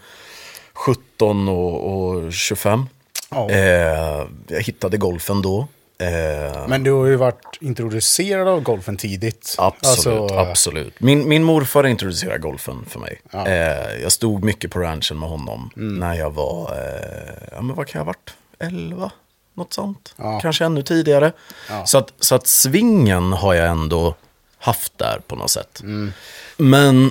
17 0.72 1.48
och, 1.48 1.96
och 2.08 2.32
25. 2.32 2.86
Ja. 3.30 3.50
Eh, 3.50 4.26
jag 4.48 4.60
hittade 4.62 4.96
golfen 4.96 5.42
då. 5.42 5.68
Eh, 5.98 6.68
Men 6.68 6.82
du 6.82 6.90
har 6.92 7.06
ju 7.06 7.16
varit 7.16 7.58
introducerad 7.60 8.48
av 8.48 8.60
golfen 8.60 8.96
tidigt. 8.96 9.54
Absolut, 9.58 10.16
Alltså, 10.30 10.36
absolut. 10.38 11.00
Min, 11.00 11.28
min 11.28 11.42
morfar 11.42 11.86
introducerade 11.86 12.38
golfen 12.38 12.84
för 12.88 13.00
mig. 13.00 13.20
Ja. 13.30 13.46
Mm. 13.46 13.78
Eh, 13.78 14.02
jag 14.02 14.12
stod 14.12 14.44
mycket 14.44 14.70
på 14.70 14.78
ranchen 14.78 15.18
med 15.18 15.28
honom 15.28 15.70
när 15.74 16.14
jag 16.14 16.30
var, 16.30 16.72
eh, 16.72 17.48
ja 17.52 17.62
men 17.62 17.76
vad 17.76 17.86
kan 17.86 17.98
jag 17.98 18.04
ha 18.04 18.12
varit? 18.12 18.34
11? 18.58 19.10
Något 19.54 19.72
sånt. 19.72 20.14
Ja. 20.16 20.40
Kanske 20.40 20.64
ännu 20.64 20.82
tidigare. 20.82 21.32
Ja. 21.68 21.86
Så, 21.86 21.98
att, 21.98 22.12
så 22.20 22.34
att 22.34 22.46
svingen 22.46 23.32
har 23.32 23.54
jag 23.54 23.68
ändå 23.68 24.14
haft 24.58 24.98
där 24.98 25.20
på 25.26 25.36
något 25.36 25.50
sätt. 25.50 25.80
Mm. 25.80 26.12
Men 26.56 27.10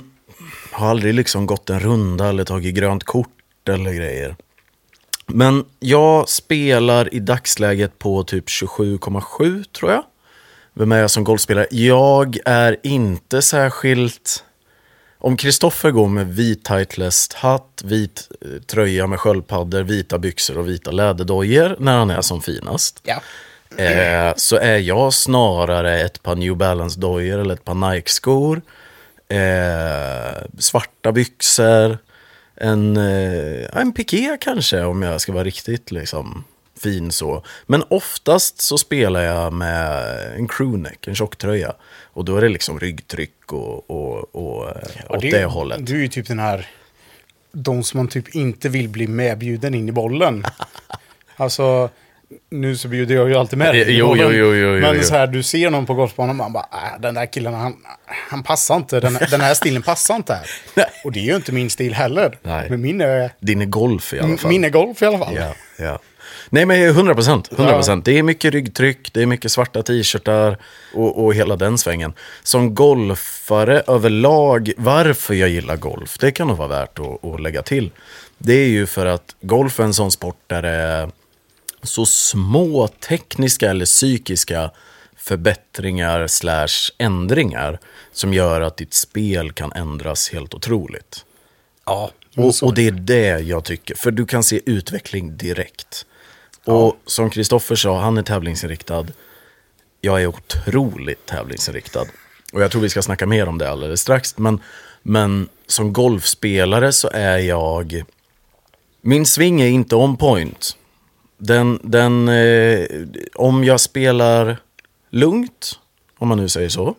har 0.72 0.90
aldrig 0.90 1.14
liksom 1.14 1.46
gått 1.46 1.70
en 1.70 1.80
runda 1.80 2.28
eller 2.28 2.44
tagit 2.44 2.74
grönt 2.74 3.04
kort 3.04 3.68
eller 3.68 3.92
grejer. 3.92 4.36
Men 5.26 5.64
jag 5.80 6.28
spelar 6.28 7.14
i 7.14 7.20
dagsläget 7.20 7.98
på 7.98 8.22
typ 8.22 8.46
27,7 8.46 9.64
tror 9.64 9.90
jag. 9.92 10.02
Vem 10.74 10.92
är 10.92 10.98
jag 10.98 11.10
som 11.10 11.24
golfspelare? 11.24 11.66
Jag 11.70 12.38
är 12.44 12.76
inte 12.82 13.42
särskilt... 13.42 14.44
Om 15.18 15.36
Kristoffer 15.36 15.90
går 15.90 16.08
med 16.08 16.34
vit 16.34 16.64
Titleist 16.64 17.32
hatt, 17.32 17.82
vit 17.84 18.28
eh, 18.40 18.62
tröja 18.62 19.06
med 19.06 19.20
sköldpaddor, 19.20 19.82
vita 19.82 20.18
byxor 20.18 20.58
och 20.58 20.68
vita 20.68 20.90
läderdojor 20.90 21.76
när 21.78 21.98
han 21.98 22.10
är 22.10 22.20
som 22.20 22.42
finast. 22.42 23.00
Ja. 23.02 23.20
Eh, 23.76 24.34
så 24.36 24.56
är 24.56 24.78
jag 24.78 25.12
snarare 25.12 26.00
ett 26.00 26.22
par 26.22 26.34
New 26.34 26.56
Balance-dojor 26.56 27.38
eller 27.38 27.54
ett 27.54 27.64
par 27.64 27.90
Nike-skor. 27.92 28.62
Eh, 29.28 30.42
svarta 30.58 31.12
byxor. 31.12 31.98
En, 32.56 32.96
eh, 32.96 33.66
en 33.72 33.92
piké 33.92 34.36
kanske 34.40 34.82
om 34.82 35.02
jag 35.02 35.20
ska 35.20 35.32
vara 35.32 35.44
riktigt 35.44 35.90
liksom, 35.90 36.44
fin 36.80 37.12
så. 37.12 37.42
Men 37.66 37.82
oftast 37.88 38.60
så 38.60 38.78
spelar 38.78 39.20
jag 39.20 39.52
med 39.52 40.06
en 40.36 40.48
crewneck, 40.48 41.06
en 41.06 41.14
tjocktröja. 41.14 41.74
Och 42.04 42.24
då 42.24 42.36
är 42.36 42.40
det 42.40 42.48
liksom 42.48 42.80
ryggtryck 42.80 43.52
och, 43.52 43.90
och, 43.90 44.34
och 44.34 44.68
eh, 44.68 44.76
åt 45.08 45.20
det, 45.20 45.44
hållet. 45.44 45.86
Du 45.86 45.94
är 45.94 46.00
ju 46.00 46.08
typ 46.08 46.28
den 46.28 46.38
här... 46.38 46.68
De 47.52 47.82
som 47.82 47.98
man 47.98 48.08
typ 48.08 48.34
inte 48.34 48.68
vill 48.68 48.88
bli 48.88 49.06
medbjuden 49.06 49.74
in 49.74 49.88
i 49.88 49.92
bollen. 49.92 50.44
alltså, 51.36 51.90
nu 52.50 52.76
så 52.76 52.88
bjuder 52.88 53.14
jag 53.14 53.28
ju 53.28 53.34
alltid 53.34 53.58
med 53.58 53.74
dig 53.74 53.80
i 53.80 53.96
Jo, 53.96 54.16
jo, 54.16 54.30
jo, 54.32 54.54
jo, 54.54 54.80
Men 54.80 55.04
så 55.04 55.14
här, 55.14 55.26
du 55.26 55.42
ser 55.42 55.70
någon 55.70 55.86
på 55.86 55.94
golfbanan 55.94 56.30
och 56.30 56.36
man 56.36 56.52
bara, 56.52 56.66
äh, 56.72 57.00
den 57.00 57.14
där 57.14 57.26
killen, 57.26 57.54
han, 57.54 57.76
han 58.06 58.42
passar 58.42 58.76
inte. 58.76 59.00
Den, 59.00 59.18
den 59.30 59.40
här 59.40 59.54
stilen 59.54 59.82
passar 59.82 60.16
inte 60.16 60.34
här. 60.34 60.46
Och 61.04 61.12
det 61.12 61.20
är 61.20 61.24
ju 61.24 61.36
inte 61.36 61.52
min 61.52 61.70
stil 61.70 61.94
heller. 61.94 62.38
Nej. 62.42 62.70
Men 62.70 62.80
min 62.80 63.00
är, 63.00 63.30
Din 63.40 63.62
är 63.62 63.66
golf 63.66 64.14
i 64.14 64.20
alla 64.20 64.36
fall. 64.36 64.50
min 64.50 64.64
är 64.64 64.70
golf 64.70 65.02
i 65.02 65.06
alla 65.06 65.18
fall. 65.18 65.34
Ja, 65.34 65.54
ja. 65.78 65.98
Nej 66.50 66.66
men 66.66 66.82
100 66.82 67.14
procent. 67.14 67.52
100 67.52 67.74
procent. 67.74 68.04
Det 68.04 68.18
är 68.18 68.22
mycket 68.22 68.52
ryggtryck, 68.54 69.12
det 69.12 69.22
är 69.22 69.26
mycket 69.26 69.52
svarta 69.52 69.82
t-shirtar 69.82 70.56
och, 70.94 71.24
och 71.24 71.34
hela 71.34 71.56
den 71.56 71.78
svängen. 71.78 72.12
Som 72.42 72.74
golfare 72.74 73.82
överlag, 73.86 74.72
varför 74.76 75.34
jag 75.34 75.48
gillar 75.48 75.76
golf, 75.76 76.18
det 76.18 76.30
kan 76.30 76.48
nog 76.48 76.56
vara 76.56 76.68
värt 76.68 76.98
att, 76.98 77.24
att 77.24 77.40
lägga 77.40 77.62
till. 77.62 77.90
Det 78.38 78.52
är 78.54 78.68
ju 78.68 78.86
för 78.86 79.06
att 79.06 79.36
golf 79.40 79.80
är 79.80 79.84
en 79.84 79.94
sån 79.94 80.12
sport 80.12 80.38
där 80.46 80.62
det 80.62 81.08
så 81.86 82.06
små 82.06 82.88
tekniska 82.88 83.70
eller 83.70 83.84
psykiska 83.84 84.70
förbättringar 85.16 86.26
slash 86.26 86.92
ändringar 86.98 87.78
som 88.12 88.34
gör 88.34 88.60
att 88.60 88.76
ditt 88.76 88.94
spel 88.94 89.52
kan 89.52 89.72
ändras 89.72 90.30
helt 90.30 90.54
otroligt. 90.54 91.24
Ja, 91.86 92.10
Och, 92.36 92.54
och 92.62 92.74
det 92.74 92.86
är 92.86 92.90
det 92.90 93.40
jag 93.40 93.64
tycker, 93.64 93.94
för 93.94 94.10
du 94.10 94.26
kan 94.26 94.42
se 94.42 94.60
utveckling 94.66 95.36
direkt. 95.36 96.06
Och 96.64 96.96
som 97.06 97.30
Kristoffer 97.30 97.74
sa, 97.76 98.00
han 98.00 98.18
är 98.18 98.22
tävlingsinriktad. 98.22 99.06
Jag 100.00 100.22
är 100.22 100.26
otroligt 100.26 101.26
tävlingsinriktad. 101.26 102.04
Och 102.52 102.62
jag 102.62 102.70
tror 102.70 102.82
vi 102.82 102.88
ska 102.88 103.02
snacka 103.02 103.26
mer 103.26 103.48
om 103.48 103.58
det 103.58 103.70
alldeles 103.70 104.00
strax. 104.00 104.38
Men, 104.38 104.60
men 105.02 105.48
som 105.66 105.92
golfspelare 105.92 106.92
så 106.92 107.10
är 107.12 107.38
jag... 107.38 108.02
Min 109.00 109.26
sving 109.26 109.60
är 109.60 109.66
inte 109.66 109.96
on 109.96 110.16
point. 110.16 110.76
Den, 111.38 111.80
den, 111.82 112.28
eh, 112.28 112.86
om 113.34 113.64
jag 113.64 113.80
spelar 113.80 114.56
lugnt, 115.10 115.78
om 116.18 116.28
man 116.28 116.38
nu 116.38 116.48
säger 116.48 116.68
så, 116.68 116.94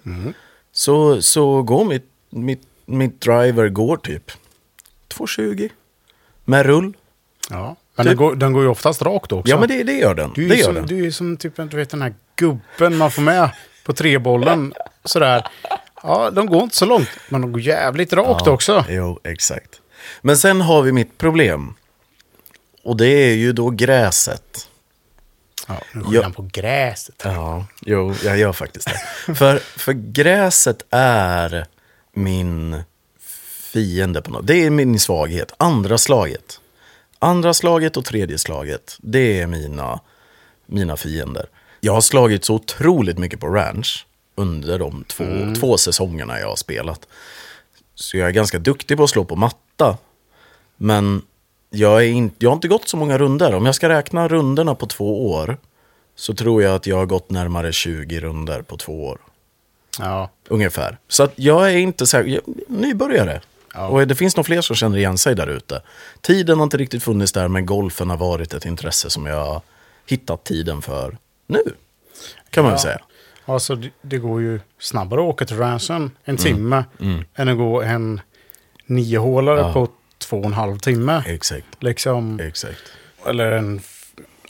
så, 0.72 1.22
så 1.22 1.62
går 1.62 1.86
mitt, 1.86 2.10
mitt, 2.30 2.68
mitt 2.86 3.22
driver 3.22 3.70
går 3.70 3.98
typ 3.98 4.32
2,20 5.14 5.70
med 6.46 6.66
rull. 6.66 6.94
Ja. 7.50 7.76
Men 7.96 8.06
Typ. 8.06 8.10
den, 8.10 8.18
går, 8.18 8.36
den 8.36 8.54
går 8.54 8.64
ju 8.64 8.70
oftast 8.70 9.02
rakt 9.02 9.32
också. 9.32 9.52
Ja, 9.52 9.60
men 9.60 9.70
det, 9.70 9.84
det 9.84 9.94
gör 9.94 10.16
den. 10.16 10.32
Du 10.36 10.46
är, 10.46 10.50
det 10.50 10.56
gör 10.56 10.64
som, 10.66 10.76
den. 10.76 10.86
du 10.86 11.06
är 11.06 11.12
som 11.12 11.38
typ, 11.38 11.56
du 11.56 11.78
vet 11.78 11.90
den 11.90 12.02
här 12.02 12.14
gubben 12.36 12.98
man 12.98 13.12
får 13.12 13.22
med 13.22 13.50
på 13.86 13.94
trebollen. 13.94 14.74
Sådär. 15.04 15.48
Ja, 16.04 16.32
de 16.32 16.46
går 16.46 16.64
inte 16.64 16.76
så 16.76 16.86
långt, 16.86 17.10
men 17.30 17.42
de 17.42 17.52
går 17.52 17.62
jävligt 17.62 18.14
rakt 18.14 18.48
också. 18.48 18.86
Jo, 18.90 19.20
exakt. 19.24 19.82
Men 20.22 20.38
sen 20.38 20.62
har 20.62 20.82
vi 20.82 20.92
mitt 20.92 21.18
problem. 21.18 21.74
Och 22.88 22.98
det 22.98 23.08
är 23.08 23.34
ju 23.34 23.54
då 23.54 23.70
gräset. 23.70 24.70
Ja, 25.68 25.82
nu 25.94 26.22
han 26.22 26.34
på 26.34 26.50
gräset. 26.54 27.22
Ja, 27.24 27.66
jo, 27.82 28.16
jag 28.24 28.38
gör 28.38 28.54
faktiskt 28.54 28.90
det. 29.26 29.36
för, 29.36 29.58
för 29.58 29.94
gräset 29.94 30.86
är 30.90 31.66
min 32.14 32.84
fiende 33.74 34.22
på 34.22 34.32
något. 34.32 34.48
Det 34.48 34.66
är 34.66 34.70
min 34.70 35.00
svaghet. 35.00 35.54
Andra 35.58 35.98
slaget. 35.98 36.60
Andra 37.20 37.54
slaget 37.54 37.98
och 37.98 38.06
tredje 38.06 38.38
slaget. 38.38 38.98
Det 39.00 39.42
är 39.42 39.48
mina, 39.48 40.00
mina 40.66 40.98
fiender. 40.98 41.46
Jag 41.80 41.94
har 41.94 42.02
slagit 42.02 42.46
så 42.46 42.56
otroligt 42.56 43.18
mycket 43.18 43.40
på 43.40 43.48
ranch 43.48 44.06
under 44.36 44.80
de 44.80 45.04
två, 45.04 45.26
två 45.60 45.78
säsongerna 45.78 46.40
jag 46.40 46.48
har 46.48 46.56
spelat. 46.56 47.08
Så 47.96 48.18
jag 48.18 48.28
är 48.28 48.32
ganska 48.32 48.60
duktig 48.60 48.98
på 48.98 49.04
att 49.04 49.10
slå 49.10 49.26
på 49.26 49.36
matta. 49.36 49.98
Men 50.78 51.22
jag, 51.70 52.04
är 52.04 52.08
in, 52.08 52.32
jag 52.40 52.50
har 52.50 52.56
inte 52.56 52.68
gått 52.68 52.88
så 52.88 52.98
många 52.98 53.18
runder. 53.18 53.56
Om 53.56 53.66
jag 53.66 53.76
ska 53.76 53.90
räkna 53.90 54.28
runderna 54.28 54.76
på 54.76 54.86
två 54.86 55.32
år 55.32 55.58
så 56.16 56.34
tror 56.34 56.64
jag 56.64 56.76
att 56.76 56.88
jag 56.88 56.96
har 56.98 57.06
gått 57.06 57.30
närmare 57.30 57.72
20 57.72 58.20
runder 58.20 58.62
på 58.62 58.78
två 58.78 59.06
år. 59.08 59.18
Ja. 60.00 60.30
Ungefär. 60.48 60.98
Så 61.08 61.24
att 61.24 61.34
jag 61.36 61.72
är 61.74 61.78
inte 61.78 62.08
så 62.08 62.18
här, 62.18 62.24
jag, 62.24 62.42
nybörjare. 62.68 63.42
Ja. 63.74 63.88
Och 63.88 64.08
det 64.08 64.16
finns 64.16 64.38
nog 64.38 64.46
fler 64.46 64.62
som 64.62 64.76
känner 64.76 64.98
igen 64.98 65.18
sig 65.18 65.36
där 65.36 65.48
ute. 65.48 65.82
Tiden 66.22 66.58
har 66.58 66.64
inte 66.64 66.78
riktigt 66.78 67.04
funnits 67.04 67.32
där, 67.32 67.48
men 67.48 67.66
golfen 67.66 68.10
har 68.10 68.18
varit 68.18 68.54
ett 68.54 68.66
intresse 68.66 69.10
som 69.10 69.26
jag 69.26 69.62
hittat 70.06 70.44
tiden 70.44 70.82
för 70.82 71.18
nu. 71.48 71.64
Kan 72.50 72.64
man 72.64 72.72
väl 72.72 72.80
säga. 72.82 73.00
Alltså, 73.46 73.76
det, 73.76 73.90
det 74.02 74.18
går 74.18 74.42
ju 74.42 74.60
snabbare 74.80 75.20
att 75.22 75.26
åka 75.28 75.46
till 75.46 75.58
ranchen 75.58 75.96
Mm. 75.96 76.12
en 76.26 76.38
timme 76.38 76.84
än 77.36 77.50
att 77.50 77.58
gå 77.58 77.82
en 77.82 78.22
niohålare 78.86 79.60
Ja. 79.60 79.74
på 79.74 79.88
två 80.18 80.38
och 80.40 80.46
en 80.46 80.54
halv 80.54 80.78
timme. 80.80 81.24
Exakt. 81.28 81.66
Liksom, 81.80 82.40
Exakt. 82.40 82.80
eller 83.28 83.52
en 83.52 83.82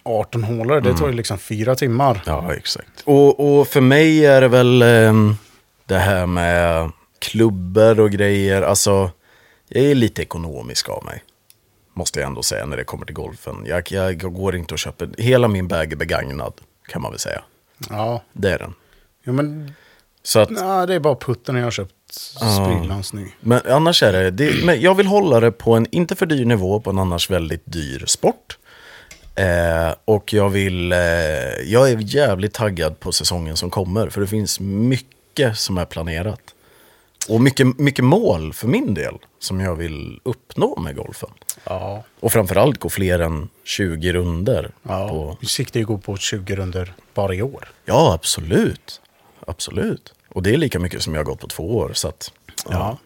18-hålare, 0.03 0.79
det 0.79 0.93
tar 0.97 1.07
ju 1.07 1.13
liksom 1.13 1.37
fyra 1.37 1.75
timmar. 1.75 2.11
Mm. 2.11 2.21
Ja, 2.25 2.53
exakt. 2.53 3.01
Och, 3.05 3.59
och 3.59 3.67
för 3.67 3.81
mig 3.81 4.25
är 4.25 4.41
det 4.41 4.47
väl 4.47 4.81
ehm, 4.81 5.35
det 5.85 5.97
här 5.97 6.25
med 6.25 6.91
klubbor 7.19 7.99
och 7.99 8.11
grejer. 8.11 8.61
Alltså, 8.61 9.11
jag 9.67 9.83
är 9.83 9.95
lite 9.95 10.21
ekonomisk 10.21 10.89
av 10.89 11.05
mig. 11.05 11.23
Måste 11.93 12.19
jag 12.19 12.27
ändå 12.27 12.43
säga 12.43 12.65
när 12.65 12.77
det 12.77 12.83
kommer 12.83 13.05
till 13.05 13.15
golfen. 13.15 13.55
Jag, 13.65 13.91
jag 13.91 14.17
går 14.33 14.55
inte 14.55 14.73
och 14.73 14.79
köper, 14.79 15.09
hela 15.17 15.47
min 15.47 15.67
bag 15.67 15.91
är 15.91 15.95
begagnad 15.95 16.53
kan 16.87 17.01
man 17.01 17.11
väl 17.11 17.19
säga. 17.19 17.41
Ja, 17.89 18.23
Det 18.33 18.51
är 18.51 18.59
den. 18.59 18.73
jo, 19.23 19.33
men 19.33 19.73
Så 20.23 20.39
att, 20.39 20.49
nej, 20.49 20.87
det 20.87 20.93
är 20.93 20.99
bara 20.99 21.15
putten 21.15 21.55
jag 21.55 21.63
har 21.63 21.71
köpt 21.71 21.93
sprillans 22.13 23.13
ny. 23.13 23.27
men 23.39 23.61
annars 23.65 24.03
är 24.03 24.13
det, 24.13 24.31
det 24.31 24.65
men 24.65 24.81
jag 24.81 24.95
vill 24.95 25.07
hålla 25.07 25.39
det 25.39 25.51
på 25.51 25.73
en 25.75 25.87
inte 25.91 26.15
för 26.15 26.25
dyr 26.25 26.45
nivå 26.45 26.79
på 26.79 26.89
en 26.89 26.99
annars 26.99 27.29
väldigt 27.29 27.61
dyr 27.65 28.03
sport. 28.07 28.57
Eh, 29.35 29.93
och 30.05 30.33
jag 30.33 30.49
vill, 30.49 30.91
eh, 30.91 30.99
jag 31.65 31.89
är 31.91 31.97
jävligt 31.99 32.53
taggad 32.53 32.99
på 32.99 33.11
säsongen 33.11 33.57
som 33.57 33.69
kommer. 33.69 34.09
För 34.09 34.21
det 34.21 34.27
finns 34.27 34.59
mycket 34.59 35.57
som 35.57 35.77
är 35.77 35.85
planerat. 35.85 36.41
Och 37.29 37.41
mycket, 37.41 37.79
mycket 37.79 38.05
mål 38.05 38.53
för 38.53 38.67
min 38.67 38.93
del 38.93 39.13
som 39.39 39.59
jag 39.61 39.75
vill 39.75 40.19
uppnå 40.23 40.79
med 40.79 40.95
golfen. 40.95 41.29
Ja. 41.63 42.03
Och 42.19 42.31
framförallt 42.31 42.79
gå 42.79 42.89
fler 42.89 43.19
än 43.19 43.49
20 43.63 44.13
runder. 44.13 44.71
Ja, 44.83 45.09
På, 45.09 45.37
vi 45.41 45.47
siktar 45.47 45.79
ju 45.79 45.85
gå 45.85 45.97
på 45.97 46.17
20 46.17 46.55
runder 46.55 46.93
bara 47.13 47.33
i 47.35 47.41
år. 47.41 47.69
ja, 47.85 48.13
absolut. 48.13 49.01
Absolut. 49.47 50.13
Och 50.37 50.43
det 50.43 50.53
är 50.53 50.57
lika 50.57 50.79
mycket 50.79 51.01
som 51.03 51.13
jag 51.13 51.19
har 51.19 51.25
gått 51.25 51.39
på 51.39 51.47
två 51.47 51.77
år. 51.77 51.91
Så 51.93 52.07
att, 52.07 52.31
Ja. 52.69 52.97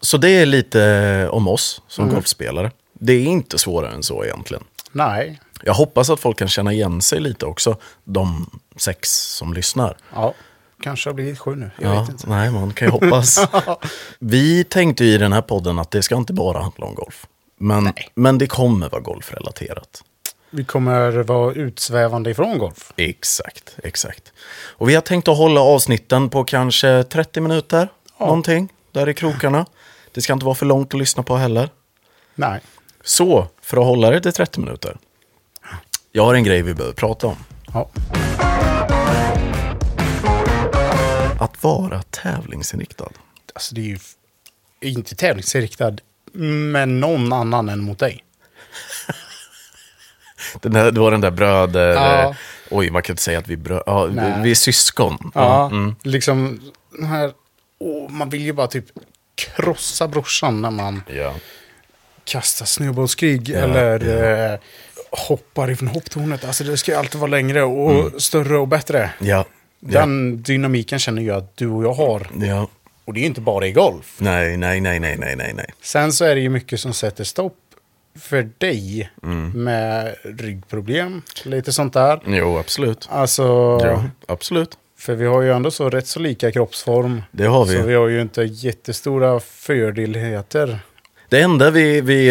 så 0.00 0.16
det 0.16 0.30
är 0.30 0.46
lite 0.46 1.28
om 1.32 1.48
oss 1.48 1.82
som 1.88 2.08
golfspelare. 2.08 2.70
Det 2.92 3.12
är 3.12 3.24
inte 3.24 3.58
svårare 3.58 3.92
än 3.94 4.02
så 4.02 4.24
egentligen. 4.24 4.64
Nej. 4.92 5.40
Jag 5.62 5.74
hoppas 5.74 6.10
att 6.10 6.20
folk 6.20 6.38
kan 6.38 6.48
känna 6.48 6.72
igen 6.72 7.00
sig 7.00 7.20
lite 7.20 7.46
också, 7.46 7.76
de 8.04 8.50
sex 8.76 9.10
som 9.12 9.52
lyssnar. 9.54 9.96
Ja. 10.14 10.34
Kanske 10.82 11.08
har 11.10 11.14
blivit 11.14 11.38
sju 11.38 11.54
nu. 11.54 11.70
Jag 11.80 11.94
Ja, 11.94 12.00
vet 12.00 12.10
inte. 12.10 12.28
nej, 12.30 12.50
man 12.50 12.72
kan 12.72 12.88
ju 12.88 12.92
hoppas. 12.92 13.38
Vi 14.18 14.64
tänkte 14.64 15.04
i 15.04 15.18
den 15.18 15.32
här 15.32 15.42
podden 15.42 15.78
att 15.78 15.90
det 15.90 16.02
ska 16.02 16.16
inte 16.16 16.32
bara 16.32 16.62
handla 16.62 16.86
om 16.86 16.94
golf. 16.94 17.26
Men, 17.58 17.92
men 18.14 18.38
det 18.38 18.46
kommer 18.46 18.88
vara 18.88 19.00
golfrelaterat. 19.02 20.02
Vi 20.50 20.64
kommer 20.64 21.10
vara 21.10 21.54
utsvävande 21.54 22.30
ifrån 22.30 22.58
golf. 22.58 22.92
Exakt, 22.96 23.76
exakt. 23.82 24.32
Och 24.52 24.88
vi 24.88 24.94
har 24.94 25.02
tänkt 25.02 25.28
att 25.28 25.36
hålla 25.36 25.60
avsnitten 25.60 26.30
på 26.30 26.44
kanske 26.44 27.04
30 27.04 27.40
minuter, 27.40 27.88
någonting, 28.18 28.72
där 28.92 29.08
i 29.08 29.14
krokarna. 29.14 29.66
Det 30.12 30.20
ska 30.22 30.32
inte 30.32 30.44
vara 30.44 30.54
för 30.54 30.66
långt 30.66 30.94
att 30.94 31.00
lyssna 31.00 31.22
på 31.22 31.36
heller. 31.36 31.68
Nej. 32.34 32.60
Så, 33.04 33.46
för 33.62 33.76
att 33.76 33.84
hålla 33.84 34.10
det 34.10 34.20
till 34.20 34.32
30 34.32 34.60
minuter. 34.60 34.96
Jag 36.12 36.24
har 36.24 36.34
en 36.34 36.44
grej 36.44 36.62
vi 36.62 36.74
behöver 36.74 36.94
prata 36.94 37.26
om. 37.26 37.36
Ja. 37.74 37.90
Att 41.40 41.62
vara 41.62 42.02
tävlingsinriktad. 42.02 43.08
Alltså 43.54 43.74
det 43.74 43.80
är 43.80 43.84
ju 43.84 43.98
inte 44.90 45.14
tävlingsinriktad, 45.14 45.96
men 46.32 47.00
någon 47.00 47.32
annan 47.32 47.68
än 47.68 47.80
mot 47.80 47.98
dig. 47.98 48.24
Den 50.60 50.72
där, 50.72 50.90
det 50.92 51.00
var 51.00 51.10
den 51.10 51.20
där 51.20 51.30
bröder... 51.30 51.92
Ja. 51.94 52.34
Oj, 52.70 52.90
man 52.90 53.02
kan 53.02 53.12
inte 53.12 53.22
säga 53.22 53.38
att 53.38 53.48
vi, 53.48 53.56
brö, 53.56 53.82
ja, 53.86 54.04
vi, 54.04 54.32
vi 54.42 54.50
är 54.50 54.54
syskon. 54.54 55.30
Ja, 55.34 55.66
Mm. 55.66 55.94
liksom 56.02 56.60
den 56.98 57.06
här... 57.06 57.32
Åh, 57.78 58.10
man 58.10 58.30
vill 58.30 58.40
ju 58.44 58.52
bara 58.52 58.66
typ 58.66 58.84
krossa 59.34 60.08
brorsan 60.08 60.62
när 60.62 60.70
man 60.70 61.02
ja. 61.16 61.34
kastar 62.24 62.66
snöbollskrig 62.66 63.50
eller 63.50 64.52
Eh, 64.52 64.58
hoppar 65.10 65.70
ifrån 65.70 65.88
hopptornet. 65.88 66.44
Alltså 66.44 66.64
det 66.64 66.76
ska 66.76 66.92
ju 66.92 66.98
alltid 66.98 67.20
vara 67.20 67.30
längre 67.30 67.62
och 67.62 68.22
större 68.22 68.58
och 68.58 68.68
bättre. 68.68 69.10
Ja. 69.18 69.44
Ja. 69.80 70.00
Den 70.00 70.42
dynamiken 70.42 70.98
känner 70.98 71.22
jag 71.22 71.36
att 71.36 71.56
du 71.56 71.68
och 71.68 71.84
jag 71.84 71.92
har. 71.92 72.26
ja. 72.40 72.68
Och 73.04 73.14
det 73.14 73.18
är 73.20 73.22
ju 73.22 73.26
inte 73.26 73.40
bara 73.40 73.66
i 73.66 73.72
golf. 73.72 74.14
Nej, 74.18 74.56
nej, 74.56 74.80
nej, 74.80 75.00
nej, 75.00 75.16
nej, 75.18 75.36
nej, 75.36 75.52
nej. 75.54 75.66
Sen 75.82 76.12
så 76.12 76.24
är 76.24 76.34
det 76.34 76.40
ju 76.40 76.48
mycket 76.48 76.80
som 76.80 76.92
sätter 76.92 77.24
stopp 77.24 77.56
för 78.20 78.48
dig 78.58 79.10
Mm. 79.22 79.50
med 79.64 80.14
ryggproblem, 80.22 81.22
lite 81.44 81.72
sånt 81.72 81.92
där. 81.92 82.20
Jo, 82.26 82.58
absolut. 82.58 83.08
Alltså, 83.10 83.42
Ja, 83.82 84.04
absolut. 84.28 84.70
för 84.98 85.14
vi 85.14 85.26
har 85.26 85.42
ju 85.42 85.52
ändå 85.52 85.70
så 85.70 85.90
rätt 85.90 86.06
så 86.06 86.20
lika 86.20 86.52
kroppsform. 86.52 87.22
Det 87.32 87.44
har 87.46 87.64
vi. 87.64 87.76
Så 87.76 87.82
vi 87.82 87.94
har 87.94 88.08
ju 88.08 88.20
inte 88.20 88.42
jättestora 88.42 89.40
fördeligheter. 89.40 90.78
Det 91.28 91.40
enda 91.40 91.70
vi, 91.70 92.00
vi 92.00 92.30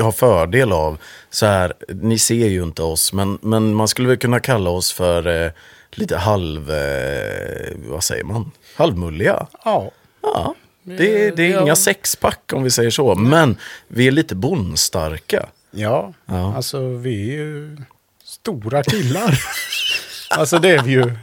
har 0.00 0.12
fördel 0.12 0.72
av, 0.72 0.98
så 1.30 1.46
här, 1.46 1.72
ni 1.88 2.18
ser 2.18 2.46
ju 2.48 2.62
inte 2.62 2.82
oss, 2.82 3.12
men, 3.12 3.38
men 3.42 3.74
man 3.74 3.88
skulle 3.88 4.08
väl 4.08 4.16
kunna 4.16 4.40
kalla 4.40 4.70
oss 4.70 4.92
för 4.92 5.44
eh, 5.44 5.50
lite 5.90 6.16
halv, 6.16 6.70
eh, 6.70 7.76
vad 7.88 8.04
säger 8.04 8.24
man, 8.24 8.50
halvmulliga. 8.76 9.46
Ja, 9.64 9.90
Ja, 10.22 10.54
det, 10.96 11.30
det 11.36 11.46
är 11.46 11.50
Ja. 11.50 11.62
inga 11.62 11.76
sexpack 11.76 12.52
om 12.52 12.62
vi 12.62 12.70
säger 12.70 12.90
så, 12.90 13.14
men 13.14 13.56
vi 13.88 14.06
är 14.06 14.10
lite 14.10 14.34
bondstarka. 14.34 15.48
ja. 15.70 16.12
Ja. 16.26 16.56
alltså 16.56 16.88
vi 16.88 17.30
är 17.30 17.34
ju 17.36 17.76
stora 18.24 18.82
killar. 18.82 19.40
alltså 20.30 20.58
det 20.58 20.68
är 20.70 20.82
vi 20.82 20.92
ju. 20.92 21.14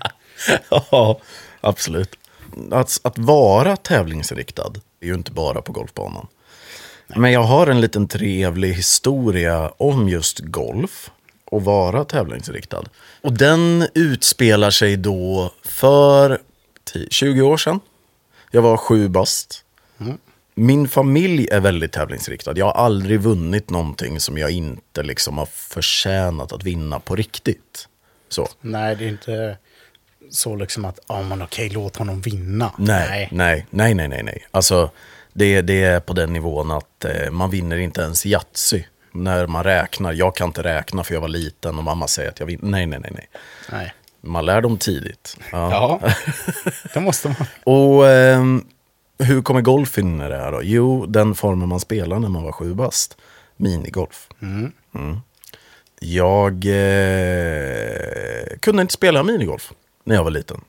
Ja, 0.69 1.19
absolut. 1.61 2.15
Att, 2.71 2.99
att 3.03 3.17
vara 3.17 3.75
tävlingsinriktad 3.77 4.73
är 5.01 5.07
ju 5.07 5.13
inte 5.13 5.31
bara 5.31 5.61
på 5.61 5.71
golfbanan. 5.71 6.27
Men 7.07 7.31
jag 7.31 7.43
har 7.43 7.67
en 7.67 7.81
liten 7.81 8.07
trevlig 8.07 8.73
historia 8.73 9.71
om 9.77 10.09
just 10.09 10.39
golf 10.39 11.11
och 11.45 11.63
vara 11.63 12.03
tävlingsinriktad. 12.05 12.83
Och 13.21 13.33
den 13.33 13.87
utspelar 13.93 14.71
sig 14.71 14.97
då 14.97 15.51
för 15.63 16.41
10, 16.83 17.07
20 17.09 17.41
år 17.41 17.57
sedan. 17.57 17.79
Jag 18.55 18.61
var 18.61 18.77
sju 18.77 19.07
bast. 19.07 19.65
Min 20.55 20.87
familj 20.87 21.47
är 21.51 21.59
väldigt 21.59 21.91
tävlingsinriktad. 21.91 22.57
Jag 22.57 22.65
har 22.65 22.73
aldrig 22.73 23.19
vunnit 23.19 23.69
någonting 23.69 24.19
som 24.19 24.37
jag 24.37 24.51
inte 24.51 25.03
liksom 25.03 25.37
har 25.37 25.45
förtjänat 25.45 26.53
att 26.53 26.63
vinna 26.63 26.99
på 26.99 27.15
riktigt. 27.15 27.87
Så. 28.29 28.47
Nej, 28.61 28.95
det 28.95 29.05
är 29.05 29.09
inte 29.09 29.57
så 30.29 30.55
liksom 30.55 30.85
att, 30.85 30.99
ja 31.07 31.21
men 31.21 31.41
okej, 31.41 31.69
låt 31.69 31.95
honom 31.97 32.21
vinna. 32.21 32.71
Nej, 32.77 33.29
nej, 33.31 33.65
nej, 33.69 33.93
nej, 33.93 34.07
nej, 34.07 34.23
nej. 34.23 34.47
Alltså, 34.51 34.89
det, 35.33 35.61
det 35.61 35.83
är 35.83 35.99
på 35.99 36.13
den 36.13 36.33
nivån 36.33 36.71
att 36.71 37.05
eh, 37.05 37.31
man 37.31 37.49
vinner 37.49 37.77
inte 37.77 38.01
ens 38.01 38.25
Yatzy. 38.25 38.83
När 39.11 39.47
man 39.47 39.63
räknar, 39.63 40.13
jag 40.13 40.35
kan 40.35 40.47
inte 40.47 40.63
räkna 40.63 41.03
för 41.03 41.13
jag 41.13 41.21
var 41.21 41.27
liten 41.27 41.77
och 41.77 41.83
mamma 41.83 42.07
säger 42.07 42.29
att 42.29 42.39
jag 42.39 42.47
vinner. 42.47 42.69
Nej, 42.69 42.85
nej, 42.85 42.99
nej, 42.99 43.11
nej. 43.13 43.29
nej. 43.71 43.93
Man 44.25 44.45
lär 44.45 44.61
dem 44.61 44.77
tidigt. 44.77 45.37
Ja. 45.51 45.71
Ja, 45.71 46.11
det 46.93 46.99
måste 46.99 47.27
man. 47.27 47.47
Och 47.63 48.07
ehm, 48.07 48.65
hur 49.19 49.41
kommer 49.41 49.61
golf 49.61 49.97
in 49.97 50.21
i 50.21 50.29
det 50.29 50.37
här 50.37 50.51
då? 50.51 50.59
Jo, 50.63 51.05
den 51.05 51.35
formen 51.35 51.69
man 51.69 51.79
spelar 51.79 52.19
när 52.19 52.29
man 52.29 52.43
var 52.43 52.51
sju 52.51 52.73
bast. 52.73 53.17
Minigolf. 53.57 54.27
Mm. 54.41 54.71
Jag 55.99 56.53
eh, 56.65 57.37
kunde 58.59 58.81
inte 58.81 58.93
spela 58.93 59.23
minigolf 59.23 59.73
när 60.03 60.15
jag 60.15 60.23
var 60.23 60.31
liten. 60.31 60.61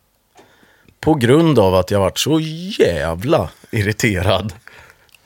På 1.01 1.15
grund 1.15 1.59
av 1.59 1.75
att 1.75 1.91
jag 1.91 2.01
varit 2.01 2.19
så 2.19 2.41
jävla 2.79 3.51
irriterad 3.71 4.53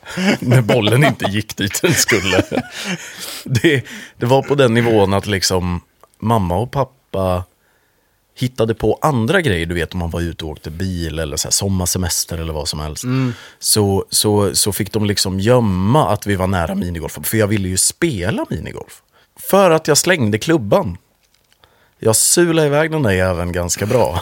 när 0.39 0.61
bollen 0.61 1.03
inte 1.03 1.25
gick 1.25 1.57
dit 1.57 1.81
den 1.81 1.93
skulle. 1.93 2.43
Det, 3.43 3.85
det 4.17 4.25
var 4.25 4.41
på 4.41 4.55
den 4.55 4.73
nivån 4.73 5.13
att 5.13 5.27
liksom 5.27 5.81
mamma 6.19 6.57
och 6.57 6.71
pappa 6.71 7.43
hittade 8.41 8.73
på 8.73 8.99
andra 9.01 9.41
grejer, 9.41 9.65
du 9.65 9.75
vet 9.75 9.93
om 9.93 9.99
man 9.99 10.09
var 10.09 10.21
ute 10.21 10.45
och 10.45 10.51
åkte 10.51 10.69
bil 10.69 11.19
eller 11.19 11.37
så 11.37 11.47
här, 11.47 11.51
sommarsemester 11.51 12.37
eller 12.37 12.53
vad 12.53 12.67
som 12.67 12.79
helst. 12.79 13.03
Så, 13.59 14.05
så, 14.09 14.55
så 14.55 14.71
fick 14.71 14.91
de 14.91 15.05
liksom 15.05 15.39
gömma 15.39 16.09
att 16.09 16.27
vi 16.27 16.35
var 16.35 16.47
nära 16.47 16.75
minigolf, 16.75 17.19
för 17.23 17.37
jag 17.37 17.47
ville 17.47 17.69
ju 17.69 17.77
spela 17.77 18.45
minigolf. 18.49 19.01
För 19.39 19.71
att 19.71 19.87
jag 19.87 19.97
slängde 19.97 20.37
klubban. 20.37 20.97
Jag 21.99 22.15
sulade 22.15 22.67
iväg 22.67 22.91
den 22.91 23.03
där 23.03 23.11
jäveln 23.11 23.51
ganska 23.51 23.85
bra. 23.85 24.21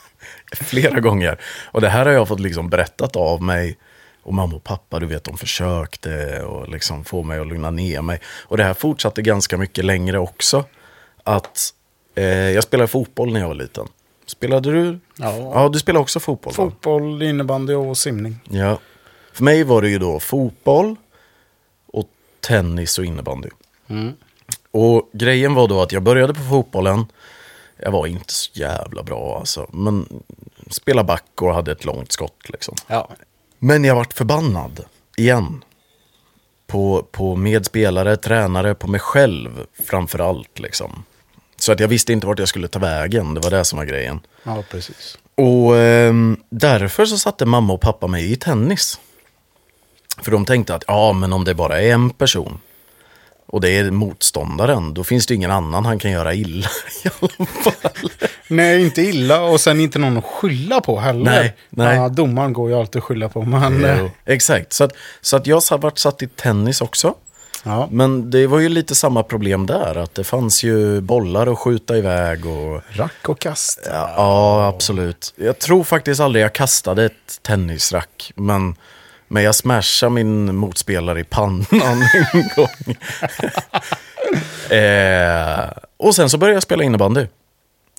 Flera 0.52 1.00
gånger. 1.00 1.40
Och 1.64 1.80
det 1.80 1.88
här 1.88 2.06
har 2.06 2.12
jag 2.12 2.28
fått 2.28 2.40
liksom 2.40 2.68
berättat 2.68 3.16
av 3.16 3.42
mig. 3.42 3.78
Och 4.22 4.34
mamma 4.34 4.56
och 4.56 4.64
pappa, 4.64 4.98
du 4.98 5.06
vet, 5.06 5.24
de 5.24 5.36
försökte 5.36 6.42
och 6.42 6.68
liksom 6.68 7.04
få 7.04 7.22
mig 7.22 7.38
att 7.38 7.46
lugna 7.46 7.70
ner 7.70 8.02
mig. 8.02 8.20
Och 8.26 8.56
det 8.56 8.64
här 8.64 8.74
fortsatte 8.74 9.22
ganska 9.22 9.58
mycket 9.58 9.84
längre 9.84 10.18
också. 10.18 10.64
Att 11.24 11.72
jag 12.24 12.64
spelade 12.64 12.88
fotboll 12.88 13.32
när 13.32 13.40
jag 13.40 13.48
var 13.48 13.54
liten. 13.54 13.88
Spelade 14.26 14.72
du? 14.72 14.98
Ja. 15.16 15.36
Ja, 15.36 15.68
du 15.68 15.78
spelade 15.78 16.02
också 16.02 16.20
fotboll 16.20 16.52
va? 16.52 16.64
Fotboll, 16.64 17.22
innebandy 17.22 17.74
och 17.74 17.98
simning. 17.98 18.36
Ja. 18.50 18.78
För 19.32 19.44
mig 19.44 19.64
var 19.64 19.82
det 19.82 19.88
ju 19.88 19.98
då 19.98 20.20
fotboll 20.20 20.96
och 21.86 22.08
tennis 22.40 22.98
och 22.98 23.04
innebandy. 23.04 23.48
Och 24.70 25.10
grejen 25.12 25.54
var 25.54 25.68
då 25.68 25.82
att 25.82 25.92
jag 25.92 26.02
började 26.02 26.34
på 26.34 26.40
fotbollen. 26.40 27.06
Jag 27.76 27.90
var 27.90 28.06
inte 28.06 28.32
så 28.32 28.50
jävla 28.52 29.02
bra 29.02 29.38
alltså. 29.38 29.66
Men 29.72 30.22
spelade 30.70 31.06
back 31.06 31.42
och 31.42 31.54
hade 31.54 31.72
ett 31.72 31.84
långt 31.84 32.12
skott 32.12 32.48
liksom. 32.48 32.74
Ja. 32.86 33.08
Men 33.58 33.84
jag 33.84 33.94
vart 33.94 34.12
förbannad. 34.12 34.84
Igen. 35.16 35.64
På, 36.66 37.06
på 37.10 37.36
medspelare, 37.36 38.16
tränare, 38.16 38.74
på 38.74 38.88
mig 38.88 39.00
själv 39.00 39.66
framför 39.84 40.18
allt 40.18 40.58
liksom. 40.58 41.04
Så 41.66 41.72
att 41.72 41.80
jag 41.80 41.88
visste 41.88 42.12
inte 42.12 42.26
vart 42.26 42.38
jag 42.38 42.48
skulle 42.48 42.68
ta 42.68 42.78
vägen. 42.78 43.34
Det 43.34 43.40
var 43.40 43.50
det 43.50 43.64
som 43.64 43.78
var 43.78 43.84
grejen. 43.84 44.20
Ja, 44.42 44.64
precis. 44.70 45.18
Och 45.34 45.76
ehm, 45.76 46.36
därför 46.50 47.06
så 47.06 47.18
satte 47.18 47.44
mamma 47.44 47.72
och 47.72 47.80
pappa 47.80 48.06
mig 48.06 48.32
i 48.32 48.36
tennis. 48.36 49.00
För 50.22 50.30
de 50.30 50.44
tänkte 50.44 50.74
att 50.74 50.84
ja, 50.86 51.12
men 51.12 51.32
om 51.32 51.44
det 51.44 51.54
bara 51.54 51.80
är 51.80 51.92
en 51.92 52.10
person 52.10 52.58
och 53.46 53.60
det 53.60 53.70
är 53.70 53.90
motståndaren, 53.90 54.94
då 54.94 55.04
finns 55.04 55.26
det 55.26 55.34
ingen 55.34 55.50
annan 55.50 55.84
han 55.84 55.98
kan 55.98 56.10
göra 56.10 56.34
illa 56.34 56.68
i 57.04 57.08
alla 57.20 57.46
fall. 57.46 58.10
Nej, 58.48 58.82
inte 58.82 59.02
illa 59.02 59.42
och 59.42 59.60
sen 59.60 59.80
inte 59.80 59.98
någon 59.98 60.16
att 60.16 60.24
skylla 60.24 60.80
på 60.80 61.00
heller. 61.00 61.24
Nej, 61.24 61.56
nej. 61.70 61.96
Ja, 61.96 62.08
domaren 62.08 62.52
går 62.52 62.70
ju 62.70 62.76
alltid 62.76 62.98
att 62.98 63.04
skylla 63.04 63.28
på, 63.28 63.42
men... 63.42 63.80
Jo, 63.80 63.86
eh, 63.86 64.10
Exakt, 64.24 64.72
så 64.72 64.84
att, 64.84 64.92
så 65.20 65.36
att 65.36 65.46
jag 65.46 65.56
har 65.70 65.78
varit 65.78 65.98
satt 65.98 66.22
i 66.22 66.26
tennis 66.26 66.80
också. 66.80 67.14
Ja. 67.66 67.88
Men 67.90 68.30
det 68.30 68.46
var 68.46 68.58
ju 68.58 68.68
lite 68.68 68.94
samma 68.94 69.22
problem 69.22 69.66
där, 69.66 69.96
att 69.96 70.14
det 70.14 70.24
fanns 70.24 70.64
ju 70.64 71.00
bollar 71.00 71.46
att 71.46 71.58
skjuta 71.58 71.96
iväg 71.96 72.46
och... 72.46 72.82
Rack 72.88 73.28
och 73.28 73.38
kast. 73.38 73.80
Ja, 73.86 74.12
ja, 74.16 74.66
absolut. 74.66 75.34
Jag 75.36 75.58
tror 75.58 75.84
faktiskt 75.84 76.20
aldrig 76.20 76.44
jag 76.44 76.52
kastade 76.52 77.04
ett 77.04 77.42
tennisrack, 77.42 78.32
men, 78.36 78.76
men 79.28 79.42
jag 79.42 79.54
smashade 79.54 80.12
min 80.12 80.56
motspelare 80.56 81.20
i 81.20 81.24
pannan 81.24 81.66
en 82.32 82.48
gång. 82.56 82.96
eh, 84.78 85.70
och 85.96 86.14
sen 86.14 86.30
så 86.30 86.38
började 86.38 86.56
jag 86.56 86.62
spela 86.62 86.84
innebandy. 86.84 87.26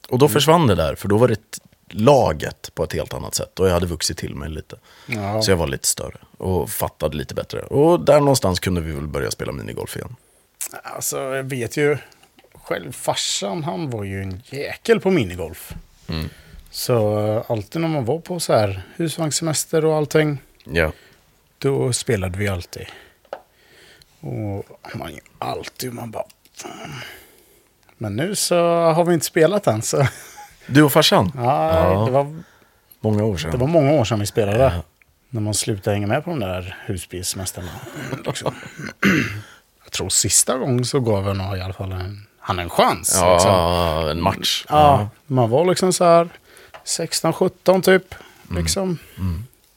Och 0.10 0.20
då 0.20 0.28
försvann 0.28 0.68
det 0.68 0.76
där, 0.76 0.96
för 0.96 1.08
då 1.08 1.18
var 1.18 1.28
det 1.28 1.60
laget 1.90 2.76
på 2.76 2.84
ett 2.84 2.94
helt 2.94 3.14
annat 3.14 3.36
sätt. 3.36 3.60
Och 3.60 3.68
jag 3.68 3.74
hade 3.74 3.86
vuxit 3.86 4.18
till 4.18 4.36
mig 4.36 4.50
lite. 4.50 4.76
Ja. 5.06 5.42
Så 5.42 5.52
jag 5.52 5.58
var 5.58 5.68
lite 5.68 5.88
större 5.88 6.18
och 6.38 6.70
fattade 6.70 7.18
lite 7.18 7.34
bättre. 7.34 7.60
Och 7.60 8.00
där 8.00 8.20
någonstans 8.20 8.60
kunde 8.60 8.82
vi 8.82 8.92
väl 8.92 9.08
börja 9.08 9.32
spela 9.32 9.52
minigolf 9.52 9.96
igen. 9.96 10.16
Alltså, 10.84 11.18
jag 11.18 11.44
vet 11.44 11.78
ju. 11.78 11.98
Själv 12.54 12.92
farsan, 12.92 13.64
han 13.64 13.90
var 13.90 14.04
ju 14.04 14.22
en 14.22 14.42
jäkel 14.46 15.00
på 15.00 15.12
minigolf. 15.12 15.74
Mm. 16.08 16.30
Så 16.72 17.28
eh, 17.28 17.52
alltid 17.52 17.82
när 17.82 17.90
man 17.90 18.06
var 18.06 18.20
på 18.20 18.40
så 18.40 18.54
här 18.54 18.82
husvagnssemester 18.96 19.86
och 19.86 19.96
allting. 19.96 20.38
Ja. 20.64 20.92
Då 21.58 21.94
spelade 21.94 22.40
vi 22.40 22.48
alltid. 22.48 22.86
Och 24.20 24.66
man 24.96 25.20
alltid, 25.40 25.94
man 25.94 26.12
bara... 26.12 26.26
Men 27.98 28.16
nu 28.16 28.36
så 28.36 28.56
har 28.92 29.06
vi 29.06 29.14
inte 29.14 29.26
spelat 29.26 29.68
än 29.68 29.82
så. 29.82 30.08
Du 30.68 30.84
och 30.84 30.92
farsan? 30.92 31.32
Ja, 31.36 32.04
Det, 32.06 32.12
var, 32.12 32.36
Många 33.00 33.24
år 33.24 33.38
sedan. 33.38 33.52
det 33.52 33.58
var 33.58 33.68
många 33.68 33.92
år 33.92 34.06
sedan 34.06 34.20
vi 34.20 34.26
spelade. 34.26 34.74
När 35.30 35.42
man 35.42 35.54
slutade 35.54 35.96
hänga 35.96 36.08
med 36.08 36.24
på 36.24 36.30
de 36.30 36.40
där 36.40 36.78
husbilssemestrarna. 36.86 37.70
Liksom. 38.26 38.54
Jag 39.84 39.92
tror 39.92 40.10
sista 40.10 40.58
gången 40.58 40.86
så 40.86 41.00
gav 41.00 41.28
jag 41.28 41.38
nog 41.38 41.58
i 41.58 41.62
alla 41.62 41.74
fall 41.74 41.92
en, 41.92 42.28
han 42.40 42.60
en 42.60 42.70
chans. 42.70 43.18
Ja, 43.22 43.34
Liksom. 43.34 44.10
en 44.10 44.22
match. 44.24 44.66
Ja, 44.70 45.10
man 45.28 45.50
var 45.50 45.66
liksom 45.66 45.94
så 45.94 46.04
här 46.04 46.30
16-17 46.86 47.82
typ. 47.82 48.16
Mm. 48.50 48.62
Liksom. 48.64 48.98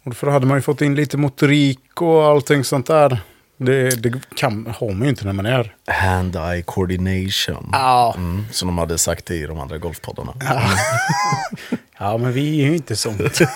Och 0.04 0.16
för 0.16 0.26
då 0.26 0.32
hade 0.32 0.46
man 0.46 0.58
ju 0.58 0.62
fått 0.62 0.80
in 0.80 0.94
lite 0.94 1.16
motorik 1.16 2.02
och 2.02 2.24
allting 2.24 2.64
sånt 2.64 2.86
där. 2.86 3.18
Det, 3.62 4.02
det 4.02 4.12
kan, 4.36 4.74
har 4.78 4.90
man 4.92 5.02
ju 5.02 5.08
inte 5.08 5.24
när 5.24 5.32
man 5.32 5.46
är... 5.46 5.74
Hand-eye 5.86 6.62
coordination. 6.62 7.68
Ja. 7.72 8.14
Mm, 8.16 8.44
som 8.52 8.68
de 8.68 8.78
hade 8.78 8.98
sagt 8.98 9.30
i 9.30 9.46
de 9.46 9.60
andra 9.60 9.78
golfpoddarna. 9.78 10.34
Ja, 11.98 12.18
men 12.18 12.32
vi 12.32 12.60
är 12.62 12.66
ju 12.66 12.76
inte 12.76 12.96
sånt. 12.96 13.38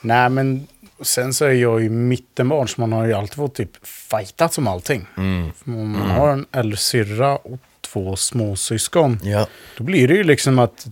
Nej, 0.00 0.28
men 0.30 0.66
sen 1.00 1.34
så 1.34 1.44
är 1.44 1.52
jag 1.52 1.82
ju 1.82 1.88
mittenbarn 1.90 2.68
så 2.68 2.80
man 2.80 2.92
har 2.92 3.06
ju 3.06 3.12
alltid 3.12 3.36
fått 3.36 3.54
typ 3.54 3.86
fightat 3.86 4.52
som 4.52 4.68
allting. 4.68 5.06
Mm. 5.16 5.50
Om 5.64 5.90
man 5.90 6.10
har 6.10 6.28
en 6.32 6.46
äldre 6.52 6.76
syrra 6.76 7.36
och 7.36 7.58
två 7.80 8.16
småsyskon. 8.16 9.20
Ja. 9.22 9.46
Då 9.76 9.84
blir 9.84 10.08
det 10.08 10.14
ju 10.14 10.24
liksom 10.24 10.58
att 10.58 10.86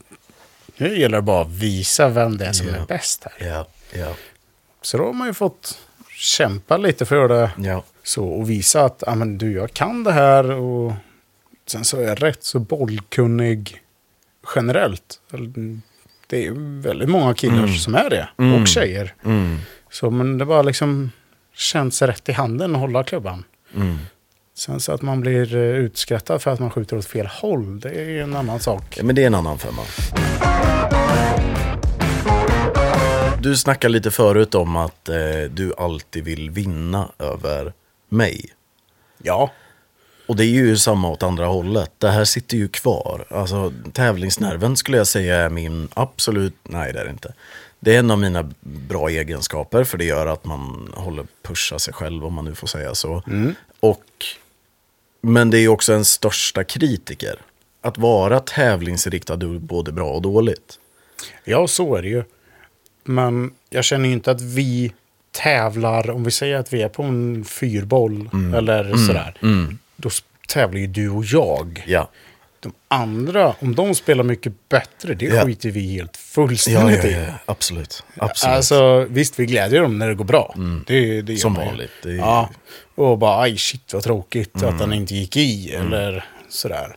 nu 0.77 0.99
gäller 1.01 1.17
det 1.19 1.23
bara 1.23 1.43
att 1.43 1.51
visa 1.51 2.09
vem 2.09 2.39
det 2.39 2.47
är 2.47 2.53
som 2.53 2.67
Ja. 2.69 2.75
är 2.75 2.87
bäst 2.87 3.25
här. 3.25 3.49
Ja, 3.49 3.67
ja, 3.93 4.15
Så 4.83 4.99
då 4.99 5.05
har 5.05 5.13
man 5.13 5.27
ju 5.29 5.35
fått 5.35 5.79
kämpa 6.19 6.77
lite 6.77 7.07
för 7.07 7.29
det 7.29 7.51
ja. 7.57 7.83
så 8.03 8.25
och 8.29 8.51
visa 8.51 8.85
att 8.85 9.03
ah, 9.07 9.15
men 9.15 9.39
du, 9.39 9.53
jag 9.53 9.73
kan 9.73 10.05
det 10.05 10.13
här 10.13 10.51
och 10.51 10.93
sen 11.67 11.85
så 11.85 11.97
är 11.97 12.03
jag 12.03 12.23
rätt 12.23 12.45
så 12.45 12.59
bollkunnig 12.59 13.81
generellt. 14.55 15.21
Det 16.27 16.47
är 16.47 16.81
väldigt 16.83 17.09
många 17.09 17.35
killar 17.35 17.67
som 17.67 17.95
är 17.95 18.11
det 18.11 18.29
Mm. 18.39 18.63
och 18.63 18.69
tjejer. 18.69 19.15
Mm. 19.25 19.59
Så 19.91 20.11
men 20.11 20.39
det 20.39 20.45
bara 20.45 20.63
liksom 20.63 21.11
känns 21.55 22.03
rätt 22.03 22.29
i 22.29 22.33
handen 22.33 22.75
att 22.75 22.81
hålla 22.81 23.05
klubban. 23.05 23.45
Mm. 23.75 23.99
Sen 24.55 24.81
så 24.81 24.93
att 24.93 25.03
man 25.03 25.21
blir 25.21 25.57
eh, 25.57 25.63
utskrattad 25.63 26.43
för 26.43 26.51
att 26.51 26.61
man 26.61 26.71
skjuter 26.71 26.99
åt 26.99 27.07
fel 27.07 27.27
håll, 27.27 27.81
det 27.81 27.91
är 27.91 28.23
en 28.23 28.37
annan 28.37 28.61
sak. 28.61 28.95
Ja, 28.99 29.05
men 29.05 29.15
det 29.15 29.23
är 29.23 29.27
en 29.27 29.35
annan 29.35 29.59
femma. 29.59 29.83
Du 33.41 33.57
snackade 33.57 33.93
lite 33.93 34.11
förut 34.11 34.55
om 34.55 34.77
att 34.77 35.09
eh, 35.09 35.17
du 35.51 35.75
alltid 35.79 36.25
vill 36.25 36.51
vinna 36.51 37.09
över 37.19 37.73
mig. 38.09 38.45
Ja, 39.23 39.51
Och 40.27 40.37
det 40.37 40.45
är 40.45 40.47
ju 40.47 40.77
samma 40.77 41.09
åt 41.11 41.23
andra 41.23 41.47
hållet. 41.47 41.93
Det 41.99 42.11
här 42.11 42.25
sitter 42.25 42.57
ju 42.57 42.69
kvar. 42.69 43.25
Alltså 43.31 43.73
tävlingsnerven 43.93 44.77
skulle 44.77 44.97
jag 44.97 45.07
säga 45.07 45.37
är 45.37 45.51
min 45.51 45.89
absolut, 45.95 46.55
nej 46.63 46.93
det 46.93 47.01
är 47.01 47.05
det 47.05 47.11
inte. 47.11 47.35
Det 47.81 47.95
är 47.95 47.99
en 47.99 48.11
av 48.11 48.19
mina 48.19 48.51
bra 48.61 49.09
egenskaper 49.09 49.85
för 49.85 49.99
det 49.99 50.05
gör 50.05 50.27
att 50.27 50.45
man 50.45 50.93
håller 50.95 51.27
pusha 51.43 51.79
sig 51.79 51.95
själv 51.95 52.27
om 52.27 52.35
man 52.35 52.45
nu 52.45 52.55
får 52.55 52.67
säga 52.67 52.95
så. 52.95 53.23
Och, 53.81 54.05
men 55.21 55.51
det 55.51 55.59
är 55.59 55.61
ju 55.61 55.69
också 55.69 55.93
en 55.93 56.05
största 56.05 56.65
kritiker. 56.65 57.41
Att 57.81 57.99
vara 57.99 58.41
tävlingsinriktad 58.41 59.35
är 59.35 59.59
både 59.59 59.93
bra 59.93 60.11
och 60.13 60.23
dåligt. 60.23 60.79
Ja, 61.45 61.67
så 61.69 61.97
är 61.97 62.03
det 62.03 62.09
ju. 62.09 62.25
Men 63.09 63.51
jag 63.71 63.85
känner 63.85 64.07
ju 64.09 64.13
inte 64.13 64.31
att 64.31 64.41
vi 64.41 64.93
tävlar, 65.31 66.11
om 66.11 66.25
vi 66.25 66.31
säger 66.31 66.57
att 66.57 66.73
vi 66.73 66.83
är 66.83 66.89
på 66.89 67.03
en 67.03 67.45
fyrboll 67.45 68.31
eller 68.57 68.97
sådär. 69.07 69.35
Då 69.97 70.09
s- 70.09 70.23
tävlar 70.49 70.81
ju 70.81 70.87
du 70.87 71.09
och 71.11 71.25
jag. 71.25 71.85
Ja, 71.87 72.11
De 72.61 72.73
andra, 72.89 73.55
om 73.61 73.75
de 73.75 73.95
spelar 73.95 74.25
mycket 74.25 74.53
bättre, 74.69 75.15
det 75.15 75.27
Ja. 75.27 75.45
skiter 75.45 75.71
vi 75.71 75.93
helt 75.93 76.11
ja, 76.15 76.19
fullständigt 76.21 77.05
ja, 77.05 77.11
i. 77.11 77.13
ja 77.13 77.33
absolut. 77.47 78.05
absolut. 78.17 78.57
Alltså, 78.57 79.07
visst, 79.11 79.39
vi 79.41 79.47
glädjer 79.47 79.83
dem 79.83 79.99
när 79.99 80.09
det 80.09 80.15
går 80.15 80.25
bra. 80.25 80.55
Det, 80.87 81.23
det 81.23 81.33
gör 81.33 81.39
Som 81.41 81.55
vanligt, 81.55 81.91
det 82.03 82.11
är- 82.11 82.17
Ja, 82.17 82.51
och 82.95 83.19
bara, 83.19 83.43
aj 83.43 83.57
shit 83.59 83.93
vad 83.93 84.03
tråkigt 84.03 84.57
att 84.57 84.63
Mm. 84.63 84.79
den 84.79 84.93
inte 84.93 85.15
gick 85.15 85.37
i, 85.37 85.71
eller 85.75 86.25
sådär. 86.49 86.97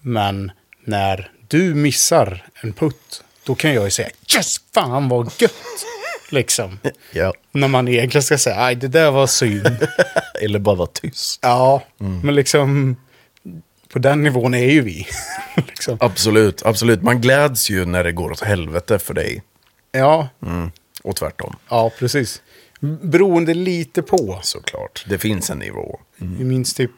Men 0.00 0.52
när 0.84 1.30
du 1.48 1.74
missar 1.74 2.46
en 2.62 2.72
putt, 2.72 3.23
då 3.46 3.54
kan 3.54 3.74
jag 3.74 3.84
ju 3.84 3.90
säga, 3.90 4.08
yes, 4.36 4.56
fan 4.74 5.08
vad 5.08 5.32
gött! 5.38 5.52
Liksom. 6.30 6.78
ja. 7.12 7.32
När 7.52 7.68
man 7.68 7.88
egentligen 7.88 8.22
ska 8.22 8.38
säga, 8.38 8.56
aj 8.64 8.74
det 8.76 8.88
där 8.88 9.10
var 9.10 9.26
synd. 9.26 9.88
Eller 10.42 10.58
bara 10.58 10.74
vara 10.74 10.88
tyst. 10.92 11.38
ja, 11.42 11.82
Mm. 12.00 12.20
men 12.20 12.34
liksom, 12.34 12.96
på 13.92 13.98
den 13.98 14.22
nivån 14.22 14.54
är 14.54 14.70
ju 14.70 14.80
vi. 14.80 15.06
liksom. 15.56 15.96
Absolut, 16.00 16.62
absolut. 16.66 17.02
Man 17.02 17.20
gläds 17.20 17.70
ju 17.70 17.84
när 17.84 18.04
det 18.04 18.12
går 18.12 18.30
åt 18.32 18.40
helvete 18.40 18.98
för 18.98 19.14
dig. 19.14 19.42
Ja, 19.92 20.28
Mm. 20.46 20.70
Och 21.02 21.16
tvärtom. 21.16 21.56
ja, 21.68 21.90
precis. 21.98 22.42
Beroende 23.02 23.54
lite 23.54 24.02
på. 24.02 24.38
Såklart. 24.42 25.04
Det 25.08 25.18
finns 25.18 25.50
en 25.50 25.58
nivå. 25.58 26.00
Vi 26.16 26.44
minns 26.44 26.74
typ 26.74 26.90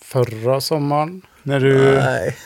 förra 0.00 0.60
sommaren 0.60 1.22
när 1.42 1.60
du 1.60 1.94
Nej. 1.94 2.36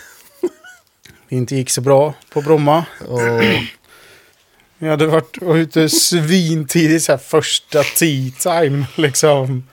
Inte 1.29 1.57
gick 1.57 1.71
så 1.71 1.81
bra 1.81 2.15
på 2.33 2.41
Bromma. 2.43 2.85
Och 3.09 3.21
vi 4.79 4.89
hade 4.89 5.07
varit 5.07 5.37
ute 5.43 5.89
svintidigt, 5.89 7.05
så 7.05 7.13
här 7.13 7.19
första 7.19 7.83
tea 7.83 8.31
time 8.39 8.87
liksom. 8.95 9.65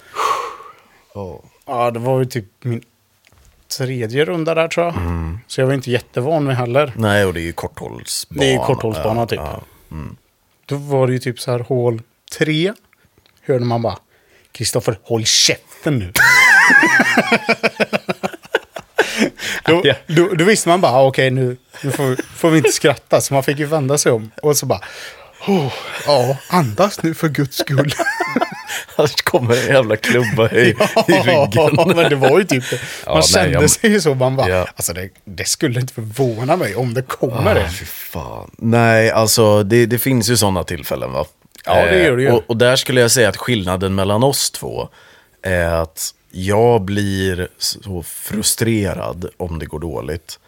Ja, 1.66 1.92
det 1.92 2.00
var 2.00 2.20
ju 2.20 2.26
typ 2.26 2.46
min 2.64 2.82
tredje 3.78 4.26
runda 4.26 4.54
där 4.56 4.68
tror 4.68 4.86
jag. 4.86 4.94
Så 5.48 5.62
jag 5.62 5.68
var 5.68 5.74
inte 5.74 5.92
jättevan 5.92 6.44
med 6.44 6.58
heller. 6.58 6.94
Nej, 6.96 7.26
och 7.26 7.34
det 7.34 7.40
är 7.42 7.44
ju 7.46 7.54
korthållsbana. 7.54 8.42
Det 8.42 8.48
är 8.48 8.54
ju 8.54 8.60
korthållsbana 8.60 9.22
Ja, 9.22 9.26
typ. 9.28 9.40
ja. 9.40 9.64
Då 10.66 10.76
var 10.76 11.08
det 11.08 11.14
ju 11.14 11.20
typ 11.20 11.40
så 11.40 11.52
här 11.52 11.60
hål 11.60 12.02
tre. 12.38 12.74
Hörde 13.42 13.66
man 13.66 13.82
bara. 13.82 13.98
Kristoffer, 14.52 15.00
håll 15.04 15.26
käften 15.26 16.00
nu. 16.00 16.12
då, 19.66 19.84
då, 20.08 20.28
då 20.34 20.44
visste 20.46 20.70
man 20.70 20.82
bara, 20.82 20.92
ah, 20.92 21.04
okej 21.08 21.32
nu, 21.32 21.58
nu 21.82 21.92
får, 21.92 22.18
får 22.36 22.50
vi 22.50 22.58
inte 22.58 22.72
skratta. 22.72 23.22
Så 23.22 23.34
man 23.34 23.44
fick 23.44 23.60
ju 23.60 23.66
vända 23.66 23.98
sig 23.98 24.12
om. 24.12 24.32
Och 24.42 24.58
så 24.58 24.66
bara, 24.66 24.82
oh, 25.48 25.74
ja, 26.08 26.38
andas 26.48 27.04
nu 27.04 27.14
för 27.14 27.30
guds 27.30 27.58
skull. 27.58 27.94
Annars 28.96 29.16
kommer 29.16 29.56
en 29.62 29.68
jävla 29.76 29.96
klubba 29.96 30.50
i, 30.52 30.70
i 30.70 30.74
ryggen. 31.08 31.50
Ja, 31.54 31.86
men 31.96 32.10
det 32.10 32.16
var 32.16 32.40
ju 32.40 32.44
typ 32.46 32.70
det. 32.70 32.76
Man 32.76 32.82
Ja, 33.06 33.14
nej, 33.16 33.24
kände 33.24 33.50
jag- 33.62 33.70
sig 33.70 33.92
ju 33.92 34.02
så. 34.02 34.16
Man 34.16 34.36
bara, 34.36 34.50
Ja. 34.50 34.68
alltså 34.76 34.94
det, 34.94 35.10
det 35.26 35.46
skulle 35.48 35.80
inte 35.80 35.94
förvåna 35.94 36.56
mig 36.56 36.76
om 36.76 36.94
det 36.94 37.02
kommer 37.02 37.56
Ah, 37.56 37.60
en. 37.60 37.70
fan. 37.86 38.52
Nej, 38.58 39.12
alltså 39.12 39.64
det, 39.64 39.86
det 39.86 40.00
finns 40.00 40.30
ju 40.30 40.38
sådana 40.38 40.64
tillfällen 40.64 41.12
va? 41.12 41.26
Ja, 41.66 41.86
det 41.86 42.04
gör 42.04 42.18
det 42.18 42.24
ju. 42.24 42.32
och, 42.32 42.44
och 42.48 42.58
där 42.58 42.76
skulle 42.76 43.02
jag 43.02 43.12
säga 43.12 43.30
att 43.30 43.38
skillnaden 43.38 43.96
mellan 43.96 44.24
oss 44.24 44.52
två 44.52 44.90
är 45.44 45.68
att 45.68 46.14
jag 46.36 46.82
blir 46.82 47.48
så 47.58 48.04
frustrerad 48.04 49.30
om 49.38 49.60
det 49.60 49.66
går 49.66 49.80
dåligt. 49.80 50.40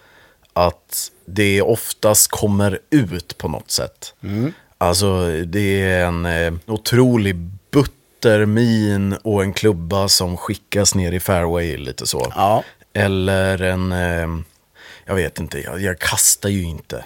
Att 0.53 1.11
det 1.25 1.61
oftast 1.61 2.27
kommer 2.31 2.79
ut 2.89 3.37
på 3.37 3.47
något 3.47 3.71
sätt. 3.71 4.13
Mm. 4.23 4.53
Alltså 4.77 5.27
det 5.45 5.81
är 5.81 6.05
en 6.05 6.25
eh, 6.25 6.53
otrolig 6.65 7.35
buttermin 7.71 9.13
och 9.23 9.43
en 9.43 9.53
klubba 9.53 10.07
som 10.09 10.37
skickas 10.37 10.95
ner 10.95 11.11
i 11.11 11.19
fairway 11.19 11.77
lite 11.77 12.07
så. 12.07 12.31
Ja. 12.35 12.63
Eller 12.93 13.61
en, 13.61 13.91
eh, 13.91 14.27
jag 15.05 15.15
vet 15.15 15.39
inte, 15.39 15.59
jag, 15.59 15.81
jag 15.81 15.99
kastar 15.99 16.49
ju 16.49 16.63
inte. 16.63 17.05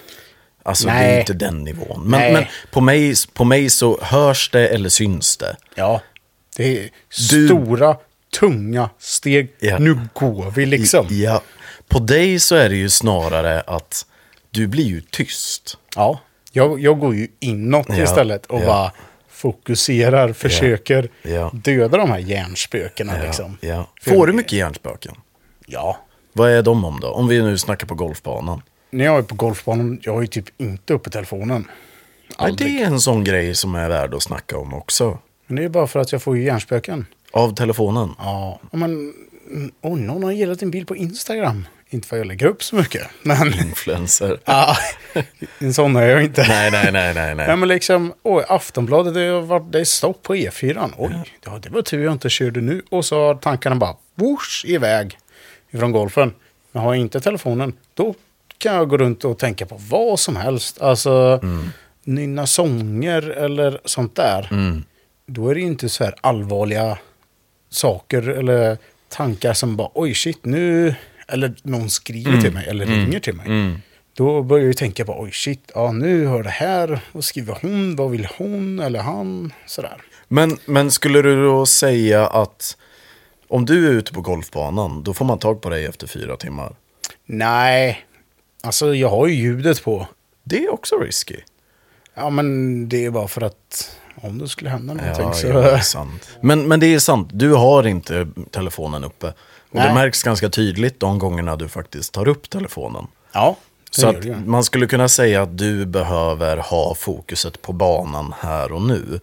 Alltså 0.63 0.87
det 0.87 0.93
är 0.93 1.07
Nej. 1.11 1.19
inte 1.19 1.33
den 1.33 1.63
nivån. 1.63 2.01
Men, 2.05 2.19
Nej. 2.19 2.33
men 2.33 2.43
på, 2.71 2.81
mig, 2.81 3.13
på 3.33 3.43
mig 3.45 3.69
så 3.69 3.99
hörs 4.01 4.49
det 4.51 4.67
eller 4.67 4.89
syns 4.89 5.37
det. 5.37 5.55
Ja, 5.75 6.01
det 6.57 6.77
är 6.77 6.89
Du- 7.29 7.47
stora, 7.47 7.97
tunga 8.39 8.89
steg. 8.99 9.53
Ja. 9.59 9.77
Nu 9.79 9.99
går 10.13 10.51
vi 10.51 10.65
liksom. 10.65 11.05
Ja. 11.09 11.41
På 11.87 11.99
dig 11.99 12.39
så 12.39 12.55
är 12.55 12.69
det 12.69 12.75
ju 12.75 12.89
snarare 12.89 13.61
att 13.61 14.05
du 14.51 14.67
blir 14.67 14.83
ju 14.85 15.01
tyst. 15.01 15.77
Ja, 15.95 16.19
jag, 16.51 16.79
jag 16.79 16.99
går 16.99 17.15
ju 17.15 17.27
inåt 17.39 17.85
Ja, 17.89 18.03
istället 18.03 18.45
och 18.45 18.61
ja. 18.61 18.65
bara 18.65 18.91
fokuserar, 19.29 20.33
försöker 20.33 21.09
Ja. 21.21 21.51
döda 21.53 21.97
de 21.97 22.09
här 22.11 22.19
hjärnspökena 22.19 23.13
liksom. 23.23 23.57
Får 24.01 24.27
du 24.27 24.33
mycket 24.33 24.51
hjärnspöken? 24.53 25.15
Ja. 25.65 25.97
Vad 26.33 26.51
är 26.51 26.61
de 26.61 26.85
om 26.85 26.99
då? 26.99 27.07
Om 27.07 27.27
vi 27.27 27.41
nu 27.41 27.57
snackar 27.57 27.87
på 27.87 27.95
golfbanan. 27.95 28.61
när 28.91 29.05
jag 29.05 29.17
är 29.17 29.21
på 29.21 29.35
golfbanan, 29.35 29.99
jag 30.03 30.13
har 30.13 30.21
ju 30.21 30.27
typ 30.27 30.45
inte 30.61 30.93
uppe 30.93 31.09
telefonen. 31.09 31.67
Nej, 32.39 32.53
det 32.57 32.81
är 32.81 32.85
en 32.85 32.99
sån 32.99 33.23
grej 33.23 33.55
som 33.55 33.75
är 33.75 33.89
värd 33.89 34.13
att 34.13 34.23
snacka 34.23 34.57
om 34.57 34.73
också. 34.73 35.19
Men 35.47 35.55
det 35.55 35.63
är 35.63 35.69
bara 35.69 35.87
för 35.87 35.99
att 35.99 36.11
jag 36.11 36.21
får 36.21 36.37
ju 36.37 36.43
hjärnspöken. 36.43 37.05
Av 37.31 37.55
telefonen. 37.55 38.09
Ja. 38.17 38.59
Men, 38.71 39.13
oj, 39.81 40.01
någon 40.01 40.23
har 40.23 40.31
gillat 40.31 40.61
en 40.61 40.71
bild 40.71 40.87
på 40.87 40.95
Instagram. 40.95 41.67
Inte 41.89 42.07
för 42.07 42.15
att 42.15 42.19
jag 42.19 42.27
lägger 42.27 42.45
upp 42.45 42.63
så 42.63 42.75
mycket, 42.75 43.07
men... 43.21 43.47
Influencer. 43.53 44.39
ja, 44.45 44.75
en 45.59 45.73
sån 45.73 45.95
är 45.95 46.07
jag 46.07 46.23
inte. 46.23 46.45
nej, 46.47 46.71
nej, 46.71 46.91
nej, 46.91 47.13
nej, 47.13 47.29
Ja, 47.29 47.35
nej. 47.35 47.57
men 47.57 47.67
liksom, 47.69 48.13
oj, 48.23 48.43
Aftonbladet, 48.47 49.13
det, 49.13 49.19
har 49.27 49.41
varit, 49.41 49.71
det 49.71 49.79
är 49.79 49.83
stopp 49.85 50.23
på 50.23 50.35
E4. 50.35 50.91
Oj, 50.97 51.23
ja, 51.45 51.59
det 51.63 51.69
var 51.69 51.81
tur 51.81 52.03
jag 52.03 52.13
inte 52.13 52.29
körde 52.29 52.61
nu. 52.61 52.81
Och 52.91 53.05
så 53.05 53.15
har 53.27 53.35
tankarna 53.35 53.75
bara 53.75 53.95
whoosh 54.15 54.65
iväg 54.65 55.17
ifrån 55.71 55.91
golfen. 55.91 56.33
Men 56.71 56.83
har 56.83 56.93
jag 56.93 57.01
inte 57.01 57.19
telefonen, 57.21 57.73
då 57.93 58.15
kan 58.57 58.75
jag 58.75 58.89
gå 58.89 58.97
runt 58.97 59.25
och 59.25 59.37
tänka 59.39 59.65
på 59.65 59.75
vad 59.89 60.19
som 60.19 60.35
helst. 60.35 60.81
Alltså, 60.81 61.41
nynna 62.03 62.47
sånger 62.47 63.21
eller 63.29 63.81
sånt 63.85 64.15
där. 64.15 64.47
Mm. 64.51 64.83
Då 65.25 65.49
är 65.49 65.55
det 65.55 65.61
inte 65.61 65.89
så 65.89 66.03
här 66.03 66.15
allvarliga 66.21 66.97
saker 67.69 68.29
eller 68.29 68.77
tankar 69.09 69.53
som 69.53 69.75
bara 69.75 69.89
oj 69.93 70.13
shit 70.13 70.45
nu. 70.45 70.95
Eller 71.27 71.53
någon 71.63 71.89
skriver 71.89 72.41
till 72.41 72.53
mig 72.53 72.67
eller 72.67 72.85
ringer 72.85 73.19
till 73.19 73.33
mig. 73.33 73.45
Mm. 73.45 73.81
Då 74.13 74.43
börjar 74.43 74.63
jag 74.63 74.67
ju 74.67 74.73
tänka 74.73 75.05
på, 75.05 75.21
oj 75.21 75.31
shit, 75.31 75.71
ja 75.75 75.91
nu 75.91 76.25
hör 76.25 76.43
det 76.43 76.49
här. 76.49 76.99
Vad 77.11 77.23
skriver 77.23 77.57
hon? 77.61 77.95
Vad 77.95 78.11
vill 78.11 78.27
hon 78.37 78.79
eller 78.79 78.99
han? 78.99 79.53
Sådär. 79.65 80.01
Men, 80.27 80.57
men 80.65 80.91
skulle 80.91 81.21
du 81.21 81.43
då 81.43 81.65
säga 81.65 82.27
att 82.27 82.77
om 83.47 83.65
du 83.65 83.87
är 83.87 83.91
ute 83.91 84.13
på 84.13 84.21
golfbanan, 84.21 85.03
då 85.03 85.13
får 85.13 85.25
man 85.25 85.39
tag 85.39 85.61
på 85.61 85.69
dig 85.69 85.85
efter 85.85 86.07
fyra 86.07 86.37
timmar? 86.37 86.75
Nej, 87.25 88.05
alltså 88.63 88.95
jag 88.95 89.09
har 89.09 89.27
ju 89.27 89.33
ljudet 89.33 89.83
på. 89.83 90.07
Det 90.43 90.63
är 90.63 90.73
också 90.73 90.95
risky. 90.95 91.35
Ja, 92.19 92.29
men 92.29 92.89
det 92.89 93.05
är 93.05 93.09
bara 93.11 93.27
för 93.27 93.41
att 93.41 93.95
om 94.21 94.37
det 94.37 94.47
skulle 94.47 94.69
hända 94.69 94.93
någonting 94.93 95.25
Ja, 95.25 95.33
så... 95.33 95.47
ja, 95.47 95.53
det 95.61 95.71
är 95.71 95.79
sant. 95.79 96.29
Men, 96.41 96.67
men 96.67 96.79
det 96.79 96.93
är 96.93 96.99
sant, 96.99 97.29
du 97.33 97.53
har 97.53 97.87
inte 97.87 98.27
telefonen 98.51 99.03
uppe. 99.03 99.27
Och 99.71 99.77
det 99.77 99.83
Nej. 99.83 99.93
märks 99.93 100.23
ganska 100.23 100.49
tydligt 100.49 100.99
de 100.99 101.19
gångerna 101.19 101.55
du 101.55 101.67
faktiskt 101.67 102.13
tar 102.13 102.27
upp 102.27 102.49
telefonen. 102.49 103.07
Ja, 103.33 103.55
det 103.91 103.95
Så 103.95 104.01
gör 104.01 104.09
att 104.15 104.21
det 104.21 104.35
man 104.45 104.63
skulle 104.63 104.87
kunna 104.87 105.07
säga 105.07 105.41
att 105.41 105.57
du 105.57 105.85
behöver 105.85 106.57
ha 106.57 106.95
fokuset 106.95 107.61
på 107.61 107.73
banan 107.73 108.33
här 108.39 108.71
och 108.71 108.81
nu. 108.81 109.19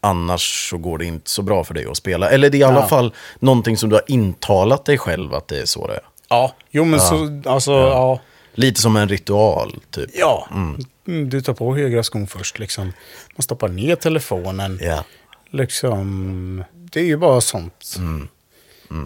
Annars 0.00 0.70
så 0.70 0.78
går 0.78 0.98
det 0.98 1.04
inte 1.04 1.30
så 1.30 1.42
bra 1.42 1.64
för 1.64 1.74
dig 1.74 1.86
att 1.86 1.96
spela. 1.96 2.30
Eller 2.30 2.50
det 2.50 2.56
är 2.56 2.60
i 2.60 2.64
alla 2.64 2.80
Ja. 2.80 2.86
fall 2.88 3.14
någonting 3.38 3.76
som 3.76 3.88
du 3.90 3.96
har 3.96 4.04
intalat 4.06 4.84
dig 4.84 4.98
själv 4.98 5.34
att 5.34 5.48
det 5.48 5.60
är 5.60 5.66
så 5.66 5.86
det 5.86 5.94
är. 5.94 6.00
Ja, 6.28 6.52
jo 6.70 6.84
men 6.84 7.00
så, 7.00 7.42
alltså, 7.44 7.72
ja. 7.72 8.20
Lite 8.54 8.80
som 8.80 8.96
en 8.96 9.08
ritual, 9.08 9.76
typ. 9.90 10.10
Ja, 10.14 10.48
Mm, 11.06 11.28
du 11.30 11.40
tar 11.40 11.52
på 11.54 11.76
högra 11.76 12.02
skon 12.02 12.26
först 12.26 12.58
liksom. 12.58 12.84
Man 13.36 13.42
stoppar 13.42 13.68
ner 13.68 13.96
telefonen. 13.96 14.78
Ja. 14.82 15.04
Liksom, 15.50 16.64
det 16.72 17.00
är 17.00 17.04
ju 17.04 17.16
bara 17.16 17.40
sånt. 17.40 17.96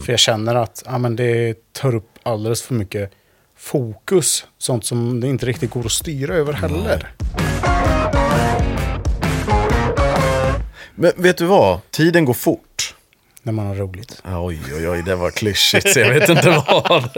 För 0.04 0.12
jag 0.12 0.18
känner 0.20 0.54
att 0.54 0.82
ja, 0.86 0.98
men 0.98 1.16
det 1.16 1.54
tar 1.72 1.94
upp 1.94 2.08
alldeles 2.22 2.62
för 2.62 2.74
mycket 2.74 3.10
fokus. 3.56 4.46
Sånt 4.58 4.84
som 4.86 5.20
det 5.20 5.26
inte 5.28 5.46
riktigt 5.46 5.70
går 5.70 5.86
att 5.86 5.92
styra 5.92 6.34
över 6.34 6.52
heller. 6.52 7.12
Men 10.94 11.12
vet 11.16 11.36
du 11.38 11.44
vad? 11.46 11.80
Tiden 11.90 12.24
går 12.24 12.34
fort. 12.34 12.94
När 13.42 13.52
man 13.52 13.66
har 13.66 13.74
roligt. 13.74 14.22
Oj, 14.24 14.60
oj, 14.76 14.88
oj, 14.88 15.02
det 15.02 15.16
var 15.16 15.30
klyschigt 15.30 15.88
så 15.92 16.00
jag 16.00 16.14
vet 16.14 16.28
inte 16.28 16.50
vad. 16.68 17.10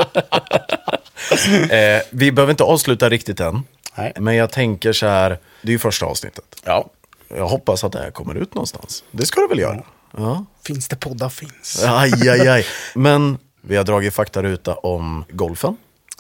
eh, 1.71 2.03
vi 2.11 2.33
behöver 2.33 2.51
inte 2.51 2.65
avsluta 2.65 3.09
riktigt 3.09 3.41
än. 3.41 3.63
Nej. 3.95 4.13
Men 4.17 4.35
jag 4.35 4.53
tänker 4.53 4.93
så 4.93 5.07
här, 5.07 5.39
det 5.63 5.69
är 5.69 5.73
ju 5.73 5.79
första 5.79 6.07
avsnittet. 6.07 6.45
Ja. 6.65 6.91
Jag 7.29 7.49
hoppas 7.49 7.85
att 7.85 7.93
det 7.93 7.99
här 7.99 8.11
kommer 8.11 8.35
ut 8.35 8.55
någonstans. 8.55 9.05
Det 9.11 9.27
ska 9.27 9.41
det 9.41 9.49
väl 9.49 9.59
göra? 9.59 9.83
Ja. 10.17 10.45
Finns 10.67 10.89
det 10.89 10.97
poddar 10.97 11.29
finns. 11.29 11.85
Aj, 11.85 12.29
aj, 12.29 12.49
aj. 12.49 12.67
Men 12.95 13.39
vi 13.61 13.77
har 13.77 13.85
dragit 13.85 14.15
faktaruta 14.15 14.75
om 14.75 15.25
golfen, 15.31 15.77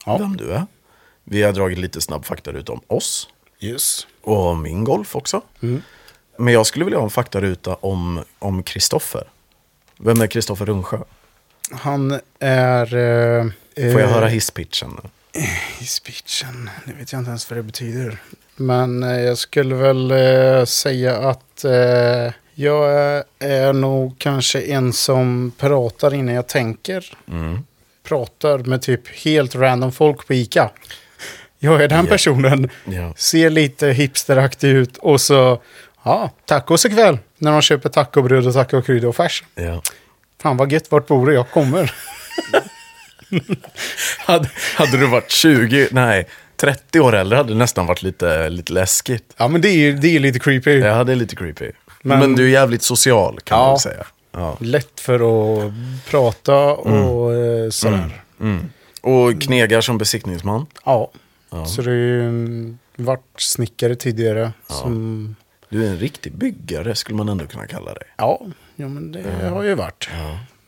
Ja. 0.06 0.16
vem 0.18 0.36
du 0.36 0.52
är. 0.52 0.66
Vi 1.24 1.42
har 1.42 1.52
dragit 1.52 1.78
lite 1.78 2.00
snabb 2.00 2.24
faktaruta 2.24 2.72
om 2.72 2.80
oss 2.86 3.28
Yes. 3.60 4.06
och 4.22 4.46
om 4.46 4.62
min 4.62 4.84
golf 4.84 5.16
också. 5.16 5.40
Men 6.38 6.54
jag 6.54 6.66
skulle 6.66 6.84
vilja 6.84 6.98
ha 6.98 7.04
en 7.04 7.10
faktaruta 7.10 7.74
om 7.74 8.24
om 8.38 8.62
Kristoffer. 8.62 9.28
Vem 9.98 10.20
är 10.20 10.26
Kristoffer 10.26 10.66
Rungsjö? 10.66 10.98
Han 11.72 12.20
är... 12.40 12.94
Eh, 12.96 13.92
Får 13.92 14.00
jag 14.00 14.08
höra 14.08 14.26
hisspitchen 14.26 15.00
speechen, 15.86 16.70
det 16.86 16.92
vet 16.92 17.12
jag 17.12 17.20
inte 17.20 17.28
ens 17.28 17.50
vad 17.50 17.58
det 17.58 17.62
betyder. 17.62 18.18
Men 18.56 19.02
eh, 19.02 19.20
jag 19.20 19.38
skulle 19.38 19.74
väl 19.74 20.10
eh, 20.10 20.64
säga 20.64 21.16
att 21.16 21.64
eh, 21.64 22.32
jag 22.54 22.90
är, 22.92 23.24
är 23.38 23.72
nog 23.72 24.18
kanske 24.18 24.60
en 24.60 24.92
som 24.92 25.52
pratar 25.58 26.14
innan 26.14 26.34
jag 26.34 26.46
tänker. 26.46 27.16
Pratar 28.02 28.58
med 28.58 28.82
typ 28.82 29.08
helt 29.08 29.54
random 29.54 29.92
folk 29.92 30.26
på 30.26 30.34
Ica. 30.34 30.70
Jag 31.58 31.82
är 31.82 31.88
den 31.88 32.04
Ja. 32.04 32.10
personen. 32.10 32.70
Ja. 32.84 33.14
Ser 33.16 33.50
lite 33.50 33.88
hipsteraktig 33.88 34.68
ut 34.68 34.96
och 34.96 35.20
så, 35.20 35.62
ja, 36.04 36.30
tacos 36.44 36.84
ikväll. 36.86 37.18
När 37.38 37.52
de 37.52 37.62
köper 37.62 37.88
tacobröd 37.88 38.46
och 38.46 38.54
tacokrydda 38.54 39.08
och 39.08 39.16
färs. 39.16 39.44
Ja. 39.54 39.82
Fan 40.42 40.56
vad 40.56 40.72
gött, 40.72 40.90
vart 40.90 41.06
bor 41.06 41.26
du? 41.26 41.34
Jag 41.34 41.50
kommer. 41.50 41.92
Hade, 44.18 44.50
hade 44.76 44.96
du 44.98 45.06
varit 45.06 45.30
20, 45.30 45.88
nej, 45.92 46.26
30 46.56 47.00
år 47.00 47.14
äldre 47.14 47.36
hade 47.36 47.48
det 47.48 47.58
nästan 47.58 47.86
varit 47.86 48.02
lite, 48.02 48.48
lite 48.48 48.72
läskigt. 48.72 49.34
Ja 49.36 49.48
men 49.48 49.60
det 49.60 49.68
är 49.68 49.76
ju 49.76 49.92
det 49.92 50.08
är 50.16 50.20
lite 50.20 50.38
creepy. 50.38 50.78
Ja, 50.78 51.04
det 51.04 51.12
är 51.12 51.16
lite 51.16 51.36
creepy. 51.36 51.70
Men, 52.02 52.18
Men- 52.18 52.34
du 52.36 52.44
är 52.44 52.48
jävligt 52.48 52.82
social 52.82 53.38
kan 53.44 53.58
man 53.58 53.66
Ja. 53.66 53.72
väl 53.72 53.80
säga. 53.80 54.06
Ja. 54.32 54.56
Lätt 54.60 55.00
för 55.00 55.14
att 55.14 55.72
prata 56.10 56.56
och 56.74 57.34
eh, 57.34 57.70
sådär. 57.70 58.22
Mm. 58.40 58.68
Och 59.00 59.42
knegar 59.42 59.80
som 59.80 59.98
besiktningsman. 59.98 60.66
Ja. 60.84 61.10
Så 61.66 61.82
det 61.82 61.90
är 61.90 61.94
ju 61.94 62.76
varit 62.96 63.24
snickare 63.38 63.94
tidigare. 63.96 64.52
Som, 64.68 65.36
Du 65.68 65.86
är 65.86 65.90
en 65.90 65.98
riktig 65.98 66.32
byggare 66.34 66.94
skulle 66.94 67.16
man 67.16 67.28
ändå 67.28 67.46
kunna 67.46 67.66
kalla 67.66 67.94
dig. 67.94 68.02
ja, 68.16 68.40
ja, 68.76 68.88
men 68.88 69.12
det 69.12 69.48
har 69.48 69.62
ju 69.62 69.74
varit. 69.74 70.08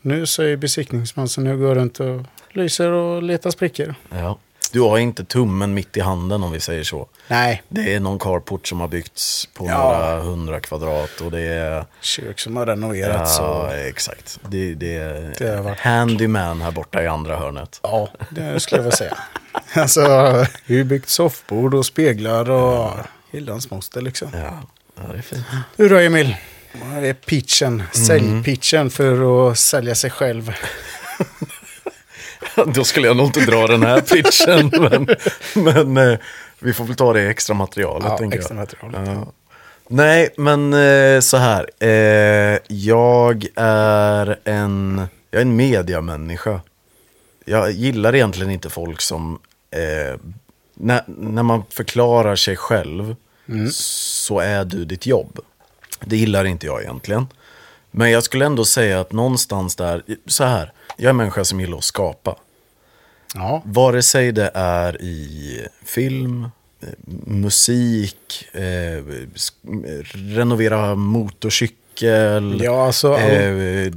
Nu 0.01 0.25
så 0.25 0.43
är 0.43 0.47
jag 0.47 0.59
besiktningsman 0.59 1.29
så 1.29 1.41
nu 1.41 1.57
går 1.57 1.67
jag 1.67 1.77
runt 1.77 1.99
och 1.99 2.21
lyser 2.51 2.91
och 2.91 3.23
letar 3.23 3.51
sprickor. 3.51 3.95
Ja. 4.09 4.37
Du 4.71 4.81
har 4.81 4.97
inte 4.97 5.25
tummen 5.25 5.73
mitt 5.73 5.97
i 5.97 5.99
handen 5.99 6.43
om 6.43 6.51
vi 6.51 6.59
säger 6.59 6.83
så. 6.83 7.07
Nej, 7.27 7.63
Det 7.69 7.93
är 7.95 7.99
någon 7.99 8.19
carport 8.19 8.67
som 8.67 8.79
har 8.79 8.87
byggts 8.87 9.45
på 9.45 9.65
Ja. 9.65 9.77
några 9.83 10.19
hundra 10.21 10.59
kvadrat 10.59 11.21
och 11.21 11.31
det 11.31 11.41
är... 11.41 11.85
kök 12.01 12.39
som 12.39 12.55
har 12.57 12.65
renoverats. 12.65 13.37
Ja, 13.39 13.67
och, 13.67 13.73
exakt. 13.73 14.39
Det, 14.49 14.73
det 14.73 14.95
är 14.95 15.33
Det 15.37 15.55
har 15.55 15.63
varit- 15.63 15.79
handyman 15.79 16.61
här 16.61 16.71
borta 16.71 17.03
i 17.03 17.07
andra 17.07 17.37
hörnet. 17.37 17.79
ja, 17.83 18.09
det 18.29 18.59
skulle 18.59 18.79
jag 18.79 18.83
väl 18.83 18.93
säga. 18.97 19.17
alltså, 19.73 20.01
vi 20.65 20.77
har 20.77 20.83
byggt 20.85 21.09
soffbord 21.09 21.73
och 21.73 21.85
speglar 21.85 22.49
och 22.49 22.91
hyllans 23.31 23.71
moster 23.71 24.01
liksom. 24.01 24.29
Ja, 24.33 24.59
ja 25.01 25.11
det 25.11 25.17
är 25.17 25.21
fint. 25.21 25.45
Du 25.75 25.89
då 25.89 25.97
Emil? 25.97 26.35
Vad 26.71 27.03
är 27.03 27.13
pitchen? 27.13 27.83
Säljpitchen 27.91 28.89
för 28.89 29.49
att 29.51 29.59
sälja 29.59 29.95
sig 29.95 30.09
själv. 30.09 30.53
Då 32.65 32.83
skulle 32.83 33.07
jag 33.07 33.17
nog 33.17 33.25
inte 33.25 33.39
dra 33.39 33.67
den 33.67 33.83
här 33.83 34.01
pitchen. 34.01 34.71
men 35.55 35.93
men 35.93 36.11
eh, 36.11 36.19
vi 36.59 36.73
får 36.73 36.85
väl 36.85 36.95
ta 36.95 37.13
det 37.13 37.21
i 37.21 37.27
extra 37.27 37.53
materialet. 37.53 38.07
Ja, 38.09 38.17
tänker 38.17 38.37
extra 38.37 38.55
jag. 38.55 38.61
materialet. 38.61 39.09
Ja. 39.25 39.33
Nej, 39.87 40.29
men 40.37 40.73
eh, 40.73 41.19
så 41.19 41.37
här. 41.37 41.69
Eh, 41.79 42.59
jag 42.67 43.45
är 43.55 44.39
en, 44.43 45.07
jag 45.31 45.39
är 45.39 45.45
en 45.45 45.55
mediamänniska. 45.55 46.61
Jag 47.45 47.71
gillar 47.71 48.15
egentligen 48.15 48.51
inte 48.51 48.69
folk 48.69 49.01
som, 49.01 49.39
eh, 49.71 50.19
när, 50.73 51.03
när 51.07 51.43
man 51.43 51.63
förklarar 51.69 52.35
sig 52.35 52.55
själv 52.55 53.15
så 53.73 54.39
är 54.39 54.65
du 54.65 54.85
ditt 54.85 55.05
jobb. 55.05 55.39
Det 56.05 56.17
gillar 56.17 56.45
inte 56.45 56.65
jag 56.65 56.81
egentligen. 56.81 57.27
Men 57.91 58.11
jag 58.11 58.23
skulle 58.23 58.45
ändå 58.45 58.65
säga 58.65 58.99
att 58.99 59.11
någonstans 59.11 59.75
där, 59.75 60.03
så 60.25 60.43
här, 60.43 60.71
jag 60.97 61.05
är 61.05 61.09
en 61.09 61.17
människa 61.17 61.45
som 61.45 61.59
gillar 61.61 61.77
att 61.77 61.83
skapa. 61.83 62.35
Ja, 63.35 63.61
Vare 63.65 64.01
sig 64.01 64.31
det 64.31 64.51
är 64.53 65.01
i 65.01 65.67
film, 65.85 66.43
eh, 66.81 66.87
musik, 67.25 68.45
eh, 68.51 69.03
renovera 70.13 70.95
motorcykel. 70.95 72.61
ja 72.63 72.85
alltså. 72.85 73.13
all- 73.13 73.21
eh, 73.21 73.91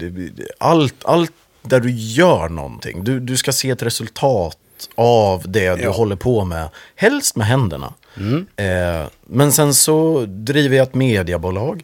allt, 0.58 1.04
allt 1.04 1.32
där 1.62 1.80
du 1.80 1.90
gör 1.90 2.48
någonting. 2.48 3.04
Du, 3.04 3.20
du 3.20 3.36
ska 3.36 3.52
se 3.52 3.70
ett 3.70 3.82
resultat 3.82 4.58
av 4.94 5.42
det 5.46 5.74
du 5.74 5.82
Ja. 5.82 5.90
håller 5.92 6.16
på 6.16 6.44
med. 6.44 6.68
Helst 6.96 7.36
med 7.36 7.46
händerna. 7.46 7.94
Mm. 8.16 8.46
Eh, 8.56 9.08
men 9.26 9.52
sen 9.52 9.74
så 9.74 10.24
driver 10.28 10.76
jag 10.76 10.82
ett 10.88 10.94
mediebolag. 10.94 11.82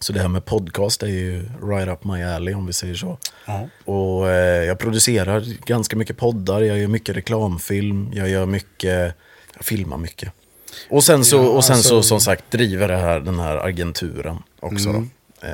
Så 0.00 0.12
det 0.12 0.20
här 0.20 0.28
med 0.28 0.44
podcast 0.44 1.02
är 1.02 1.06
ju 1.06 1.42
right 1.62 1.88
up 1.88 2.04
my 2.04 2.22
alley 2.22 2.54
om 2.54 2.66
vi 2.66 2.72
säger 2.72 2.94
så. 2.94 3.18
Ja. 3.46 3.68
Och 3.84 4.30
eh, 4.30 4.64
jag 4.64 4.78
producerar 4.78 5.44
ganska 5.66 5.96
mycket 5.96 6.16
poddar, 6.16 6.60
jag 6.60 6.78
gör 6.78 6.86
mycket 6.88 7.16
reklamfilm, 7.16 8.10
jag 8.14 8.28
gör 8.28 8.46
mycket, 8.46 9.14
jag 9.56 9.64
filmar 9.64 9.96
mycket. 9.98 10.32
Och 10.90 11.04
sen 11.04 11.24
så, 11.24 11.36
Ja, 11.36 11.40
och 11.48 11.64
sen 11.64 11.76
så 11.76 11.96
alltså- 11.96 12.08
som 12.08 12.20
sagt 12.20 12.50
driver 12.50 12.88
det 12.88 12.96
här, 12.96 13.20
den 13.20 13.38
här 13.38 13.56
agenturen 13.56 14.36
också 14.60 14.88
Mm. 14.88 15.10
då. 15.40 15.46
Eh, 15.46 15.52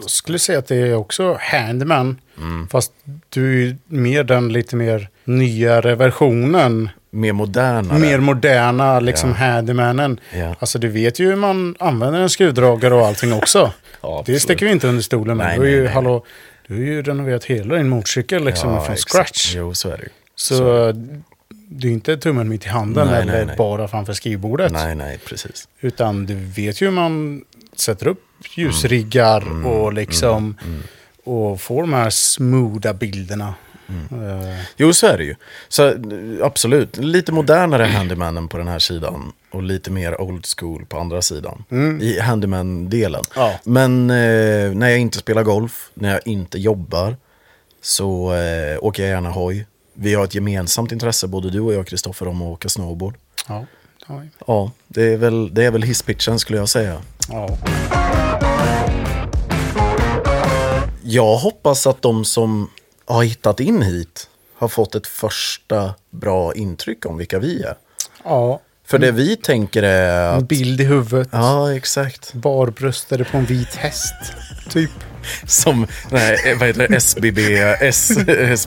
Jag 0.00 0.10
skulle 0.10 0.38
säga 0.38 0.58
att 0.58 0.66
det 0.66 0.76
är 0.76 0.94
också 0.94 1.38
Handman. 1.40 2.20
Mm. 2.38 2.68
Fast 2.68 2.92
du 3.28 3.68
är 3.68 3.76
mer 3.86 4.24
den 4.24 4.52
lite 4.52 4.76
mer 4.76 5.08
nyare 5.24 5.94
versionen. 5.94 6.88
Mer 7.10 7.32
modernare. 7.32 7.98
Mer 7.98 8.18
moderna 8.20 9.00
liksom 9.00 9.30
Ja. 9.30 9.36
Handymanen. 9.36 10.20
Ja. 10.36 10.54
Alltså 10.58 10.78
du 10.78 10.88
vet 10.88 11.18
ju 11.18 11.26
hur 11.28 11.36
man 11.36 11.76
använder 11.78 12.20
en 12.20 12.30
skruvdragare 12.30 12.94
och 12.94 13.06
allting 13.06 13.32
också. 13.32 13.72
Ja, 14.00 14.22
det 14.26 14.40
sticker 14.40 14.66
vi 14.66 14.72
inte 14.72 14.88
under 14.88 15.02
stolen 15.02 15.36
med. 15.36 15.46
Nej, 15.46 15.56
du, 15.56 15.60
har 15.62 15.68
ju, 15.68 15.74
nej, 15.76 15.84
nej. 15.84 15.94
hallå, 15.94 16.24
du 16.66 16.74
har 16.74 16.80
ju 16.80 17.02
renoverat 17.02 17.44
hela 17.44 17.74
din 17.74 17.88
motorcykel 17.88 18.44
liksom 18.44 18.70
Ja, 18.70 18.80
från 18.84 18.92
exakt. 18.94 19.10
scratch. 19.12 19.54
Jo, 19.56 19.74
så 19.74 19.88
är 19.88 19.96
det 19.96 20.02
ju. 20.02 20.08
Så 20.34 20.92
det 21.70 21.88
är 21.88 21.92
inte 21.92 22.16
tummen 22.16 22.48
mitt 22.48 22.66
i 22.66 22.68
handen 22.68 23.08
Nej, 23.08 23.22
eller 23.22 23.56
bara 23.56 23.88
framför 23.88 24.12
skrivbordet. 24.12 24.72
Nej, 24.72 24.94
nej, 24.94 25.18
precis. 25.26 25.68
Utan 25.80 26.26
du 26.26 26.34
vet 26.34 26.80
ju 26.82 26.86
hur 26.86 26.92
man 26.94 27.42
sätter 27.76 28.08
upp 28.08 28.22
ljusriggar 28.56 29.40
Mm. 29.42 29.66
och 29.66 29.92
liksom 29.92 30.56
och 31.24 31.60
får 31.60 31.80
de 31.80 31.92
här 31.92 32.10
smootha 32.10 32.94
bilderna. 32.94 33.54
Mm. 33.88 34.40
Eh, 34.50 34.56
Jo, 34.76 34.92
så 34.92 35.06
är 35.06 35.18
det 35.18 35.24
ju. 35.24 35.34
Så 35.68 35.94
absolut, 36.42 36.96
lite 36.96 37.32
modernare 37.32 37.84
handymanen 37.84 38.48
på 38.48 38.58
den 38.58 38.68
här 38.68 38.78
sidan 38.78 39.32
och 39.50 39.62
lite 39.62 39.90
mer 39.90 40.20
old 40.20 40.46
school 40.58 40.84
på 40.88 40.98
andra 40.98 41.22
sidan. 41.22 41.64
I 42.02 42.20
handyman-delen. 42.20 43.22
Ja. 43.34 43.60
Men 43.64 44.10
eh, 44.10 44.70
när 44.74 44.88
jag 44.88 44.98
inte 44.98 45.18
spelar 45.18 45.42
golf, 45.42 45.90
när 45.94 46.10
jag 46.12 46.20
inte 46.26 46.58
jobbar, 46.58 47.16
så 47.82 48.34
eh, 48.34 48.78
åker 48.84 49.02
jag 49.02 49.10
gärna 49.10 49.30
hoj. 49.30 49.66
Vi 49.94 50.14
har 50.14 50.24
ett 50.24 50.34
gemensamt 50.34 50.92
intresse, 50.92 51.26
både 51.26 51.50
du 51.50 51.60
och 51.60 51.74
jag, 51.74 51.86
Kristoffer, 51.86 52.28
om 52.28 52.42
att 52.42 52.48
åka 52.48 52.68
snowboard. 52.68 53.14
ja, 53.48 53.64
ja, 54.08 54.22
Ja, 54.46 54.70
det 54.88 55.02
är 55.12 55.16
väl, 55.16 55.54
det 55.54 55.64
är 55.64 55.70
väl 55.70 55.82
hisspitchen 55.82 56.38
skulle 56.38 56.58
jag 56.58 56.68
säga. 56.68 57.02
ja. 57.28 57.58
Jag 61.02 61.36
hoppas 61.36 61.86
att 61.86 62.02
de 62.02 62.24
som 62.24 62.70
har 63.08 63.22
hittat 63.22 63.60
in 63.60 63.82
hit 63.82 64.28
har 64.58 64.68
fått 64.68 64.94
ett 64.94 65.06
första 65.06 65.94
bra 66.10 66.54
intryck 66.54 67.06
om 67.06 67.16
vilka 67.18 67.38
vi 67.38 67.62
är. 67.62 67.74
ja. 68.24 68.60
För 68.86 68.98
det 68.98 69.10
vi 69.12 69.36
tänker 69.36 69.82
är 69.82 70.32
En 70.32 70.38
att... 70.38 70.48
bild 70.48 70.80
i 70.80 70.84
huvudet. 70.84 71.28
Ja, 71.32 71.72
exakt. 71.74 72.32
Barbröstade 72.34 73.24
på 73.24 73.36
en 73.36 73.44
vit 73.44 73.74
häst. 73.74 74.14
Typ. 74.70 74.90
Som, 75.46 75.86
nej, 76.10 76.56
vad 76.58 76.68
heter 76.68 76.88
det, 76.88 76.96
SBB, 76.96 77.38
S, 77.80 78.10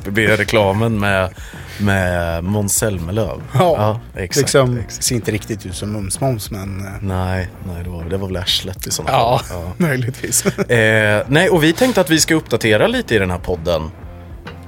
SBB-reklamen 0.05 0.99
med, 0.99 1.33
med 1.79 2.43
Måns 2.43 2.73
Zelmerlöw. 2.77 3.41
Ja, 3.53 3.99
exakt. 4.15 4.37
liksom, 4.37 4.77
exakt. 4.77 5.03
ser 5.03 5.15
inte 5.15 5.31
riktigt 5.31 5.65
ut 5.65 5.75
som 5.75 5.97
Mums-Mums, 5.97 6.47
men... 6.51 6.85
eh, 6.85 6.91
Nej, 7.01 7.49
nej 7.67 7.83
det, 7.83 7.89
var, 7.89 8.03
det 8.05 8.17
var 8.17 8.27
väl 8.27 8.37
arslet 8.37 8.87
i 8.87 8.91
sådana 8.91 9.11
Ja, 9.17 9.39
fall. 9.47 9.61
möjligtvis. 9.77 10.45
Eh, 10.45 11.25
nej, 11.27 11.49
och 11.49 11.63
vi 11.63 11.73
tänkte 11.73 12.01
att 12.01 12.09
vi 12.09 12.19
ska 12.19 12.35
uppdatera 12.35 12.87
lite 12.87 13.15
i 13.15 13.19
den 13.19 13.31
här 13.31 13.39
podden. 13.39 13.91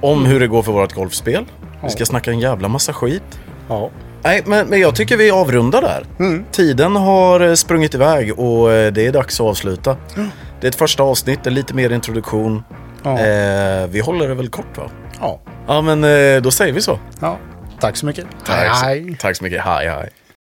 Om 0.04 0.24
hur 0.26 0.40
det 0.40 0.46
går 0.46 0.62
för 0.62 0.72
vårt 0.72 0.92
golfspel. 0.92 1.44
Vi 1.82 1.90
ska 1.90 2.06
snacka 2.06 2.30
en 2.30 2.40
jävla 2.40 2.68
massa 2.68 2.92
skit. 2.92 3.22
ja. 3.68 3.90
Nej, 4.26 4.42
men, 4.46 4.66
men 4.66 4.80
jag 4.80 4.94
tycker 4.94 5.16
vi 5.16 5.30
avrundar 5.30 5.82
där. 5.82 6.04
Tiden 6.52 6.96
har 6.96 7.40
eh, 7.40 7.54
sprungit 7.54 7.94
iväg 7.94 8.38
och 8.38 8.72
eh, 8.72 8.92
det 8.92 9.06
är 9.06 9.12
dags 9.12 9.40
att 9.40 9.46
avsluta. 9.46 9.96
Det 10.60 10.66
är 10.66 10.68
ett 10.68 10.76
första 10.76 11.02
avsnitt, 11.02 11.44
det 11.44 11.50
är 11.50 11.52
lite 11.52 11.74
mer 11.74 11.90
introduktion. 11.92 12.62
Ja. 13.02 13.18
Eh, 13.18 13.86
vi 13.86 14.00
håller 14.00 14.28
det 14.28 14.34
väl 14.34 14.48
kort 14.48 14.78
va? 14.78 14.90
ja. 15.20 15.40
Ja, 15.66 15.80
men 15.80 16.04
eh, 16.04 16.42
då 16.42 16.50
säger 16.50 16.72
vi 16.72 16.80
så. 16.80 16.98
ja. 17.20 17.38
Tack 17.80 17.96
så 17.96 18.06
mycket. 18.06 18.26
Tack 18.46 18.82
Hej. 18.82 19.16
Tack 19.20 19.36
så 19.36 19.44
mycket. 19.44 19.64
Hej, 19.64 19.88
hej. 19.88 20.10